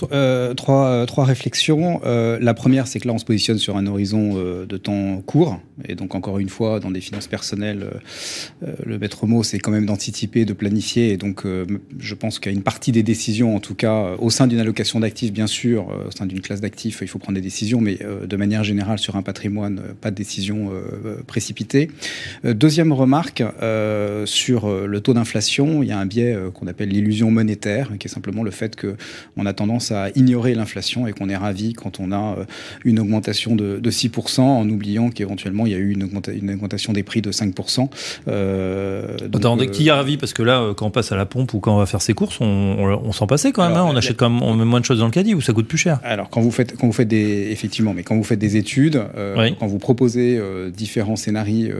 [0.56, 2.00] trois trois réflexions.
[2.04, 5.94] la première, c'est que là on se positionne sur un horizon de temps court, et
[5.94, 7.86] donc encore une fois, dans des finances personnelles,
[8.84, 11.10] le maître mot, c'est quand même d'anticiper, de planifier.
[11.10, 11.66] Et donc, euh,
[11.98, 14.46] je pense qu'il y a une partie des décisions, en tout cas, euh, au sein
[14.46, 17.42] d'une allocation d'actifs, bien sûr, euh, au sein d'une classe d'actifs, il faut prendre des
[17.42, 17.98] décisions, mais
[18.32, 20.70] de manière générale, sur un patrimoine, pas de décision
[21.26, 21.90] précipitée.
[22.44, 23.42] deuxième remarque,
[24.24, 28.10] sur le taux d'inflation, il y a un biais qu'on appelle l'illusion monétaire, qui est
[28.10, 32.12] simplement le fait qu'on a tendance à ignorer l'inflation et qu'on est ravi quand on
[32.12, 32.36] a
[32.84, 37.22] une augmentation de, 6%, en oubliant qu'éventuellement, il y a eu une, augmentation des prix
[37.22, 37.88] de 5%.
[38.28, 40.16] Euh, Attendez, qui est ravi?
[40.16, 42.02] Parce que là, euh, quand on passe à la pompe ou quand on va faire
[42.02, 43.76] ses courses, on, on, s'en passait quand même.
[43.76, 45.52] hein, on achète quand même, on met moins de choses dans le caddie ou ça
[45.52, 46.00] coûte plus cher.
[46.04, 49.02] Alors quand vous faites, quand vous faites des, effectivement, mais quand vous faites des études,
[49.16, 51.72] euh, quand vous proposez euh, différents scénarios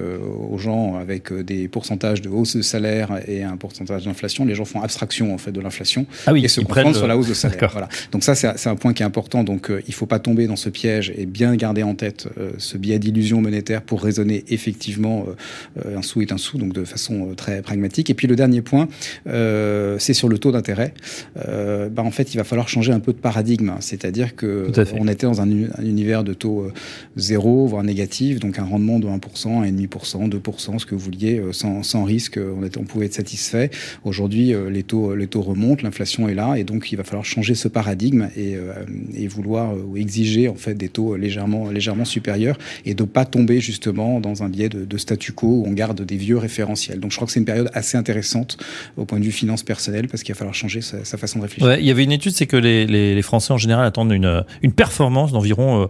[0.51, 4.65] aux gens avec des pourcentages de hausse de salaire et un pourcentage d'inflation, les gens
[4.65, 7.35] font abstraction en fait de l'inflation ah oui, et se concentrent sur la hausse de
[7.35, 7.71] salaire.
[7.73, 7.89] Voilà.
[8.11, 9.45] Donc ça, c'est un point qui est important.
[9.45, 12.99] Donc il faut pas tomber dans ce piège et bien garder en tête ce biais
[12.99, 15.27] d'illusion monétaire pour raisonner effectivement
[15.85, 18.11] un sou est un sou, donc de façon très pragmatique.
[18.11, 18.89] Et puis le dernier point,
[19.27, 20.95] euh, c'est sur le taux d'intérêt.
[21.47, 23.73] Euh, bah, en fait, il va falloir changer un peu de paradigme.
[23.81, 25.49] C'est-à-dire que on était dans un,
[25.83, 26.67] univers de taux
[27.17, 29.19] zéro, voire négatif, donc un rendement de 1%,
[29.65, 33.71] 1,5%, 2%, ce que vous vouliez, sans, sans risque, on, était, on pouvait être satisfait.
[34.05, 37.55] Aujourd'hui, les taux, les taux remontent, l'inflation est là, et donc il va falloir changer
[37.55, 38.57] ce paradigme et,
[39.15, 43.61] et vouloir ou exiger en fait des taux légèrement, légèrement supérieurs et de pas tomber
[43.61, 47.01] justement dans un biais de, de statu quo où on garde des vieux référentiels.
[47.01, 48.52] Donc je crois que c'est une période assez intéressante
[48.97, 51.75] au point de vue finance personnelle parce qu'il va falloir changer sa, façon de réfléchir.
[51.79, 55.33] Il y avait une étude, c'est que les, Français en général attendent une, une performance
[55.33, 55.89] d'environ...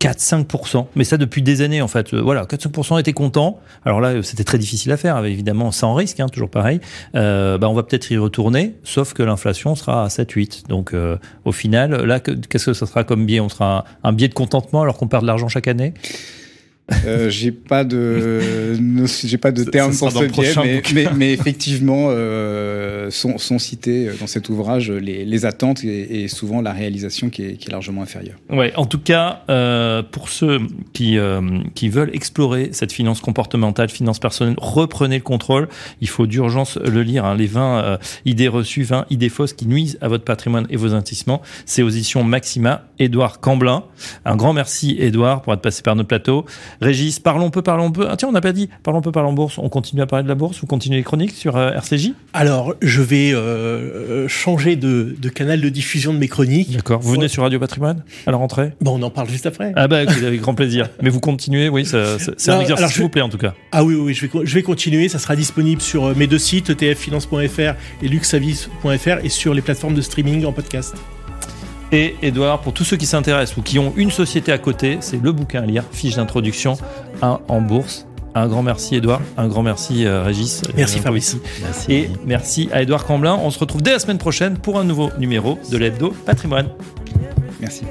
[0.00, 2.12] 4-5%, euh, mais ça depuis des années en fait.
[2.12, 3.60] Euh, voilà, 4-5% étaient contents.
[3.84, 6.80] Alors là, c'était très difficile à faire, évidemment sans risque, hein, toujours pareil.
[7.14, 10.68] Euh, bah, on va peut-être y retourner, sauf que l'inflation sera à 7-8.
[10.68, 13.40] Donc euh, au final, là, qu'est-ce que ça sera comme biais?
[13.40, 15.94] On sera un biais de contentement alors qu'on perd de l'argent chaque année?
[17.04, 18.74] Euh, j'ai pas de
[19.24, 24.28] j'ai pas de terme pour ce biais, mais, mais, effectivement euh, sont, sont cités dans
[24.28, 28.02] cet ouvrage les, les attentes et, et, souvent la réalisation qui est, qui est, largement
[28.02, 28.36] inférieure.
[28.50, 30.60] Ouais, en tout cas euh, pour ceux
[30.92, 31.40] qui euh,
[31.74, 35.68] qui veulent explorer cette finance comportementale, finance personnelle, reprenez le contrôle.
[36.00, 37.24] Il faut d'urgence le lire.
[37.24, 40.76] Hein, les 20 euh, idées reçues, 20 idées fausses qui nuisent à votre patrimoine et
[40.76, 41.42] vos investissements.
[41.64, 42.84] C'est aux éditions Maxima.
[42.98, 43.84] Édouard Camblin.
[44.24, 46.44] Un grand merci Édouard pour être passé par notre plateau.
[46.80, 48.06] Régis, parlons peu, parlons peu.
[48.08, 49.58] Ah tiens, on n'a pas dit, parlons peu, parlons bourse.
[49.58, 52.74] On continue à parler de la bourse ou continue les chroniques sur euh, RCJ Alors,
[52.82, 56.72] je vais euh, euh, changer de, canal de diffusion de mes chroniques.
[56.72, 57.00] D'accord.
[57.00, 58.72] Vous venez sur Radio Patrimoine à la rentrée?
[58.80, 59.72] Bon, on en parle juste après.
[59.76, 60.88] Ah bah, avec grand plaisir.
[61.02, 63.54] Mais vous continuez, oui, c'est un exercice s'il vous plaît en tout cas.
[63.72, 65.08] Ah oui, oui, je vais, je vais continuer.
[65.08, 70.00] Ça sera disponible sur mes deux sites, etffinance.fr et luxavis.fr et sur les plateformes de
[70.00, 70.94] streaming en podcast.
[71.96, 75.16] Et Edouard, pour tous ceux qui s'intéressent ou qui ont une société à côté, c'est
[75.22, 76.76] le bouquin à lire, fiche d'introduction,
[77.22, 78.06] en bourse.
[78.34, 80.60] Un grand merci Edouard, un grand merci euh, Régis.
[80.76, 81.38] Merci Fabrice.
[81.88, 83.40] Et merci à Edouard Camblin.
[83.42, 86.68] On se retrouve dès la semaine prochaine pour un nouveau numéro de l'Hebdo Patrimoine.
[87.60, 87.84] Merci.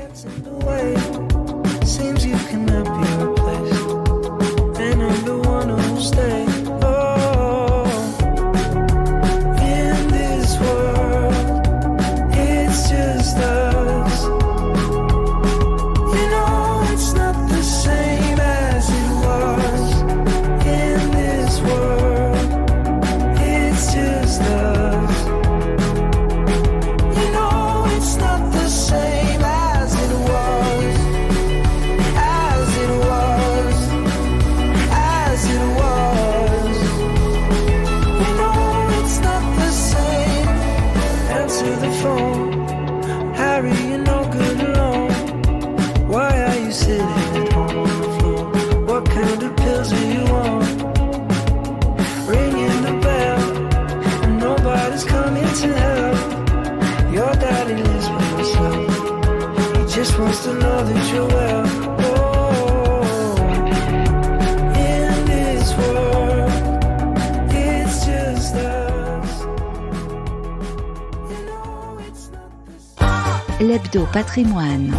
[73.95, 74.93] L'Hebdo Patrimoine.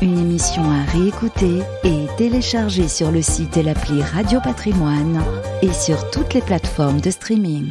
[0.00, 5.20] Une émission à réécouter et télécharger sur le site et l'appli Radio Patrimoine
[5.62, 7.66] et sur toutes les plateformes de streaming.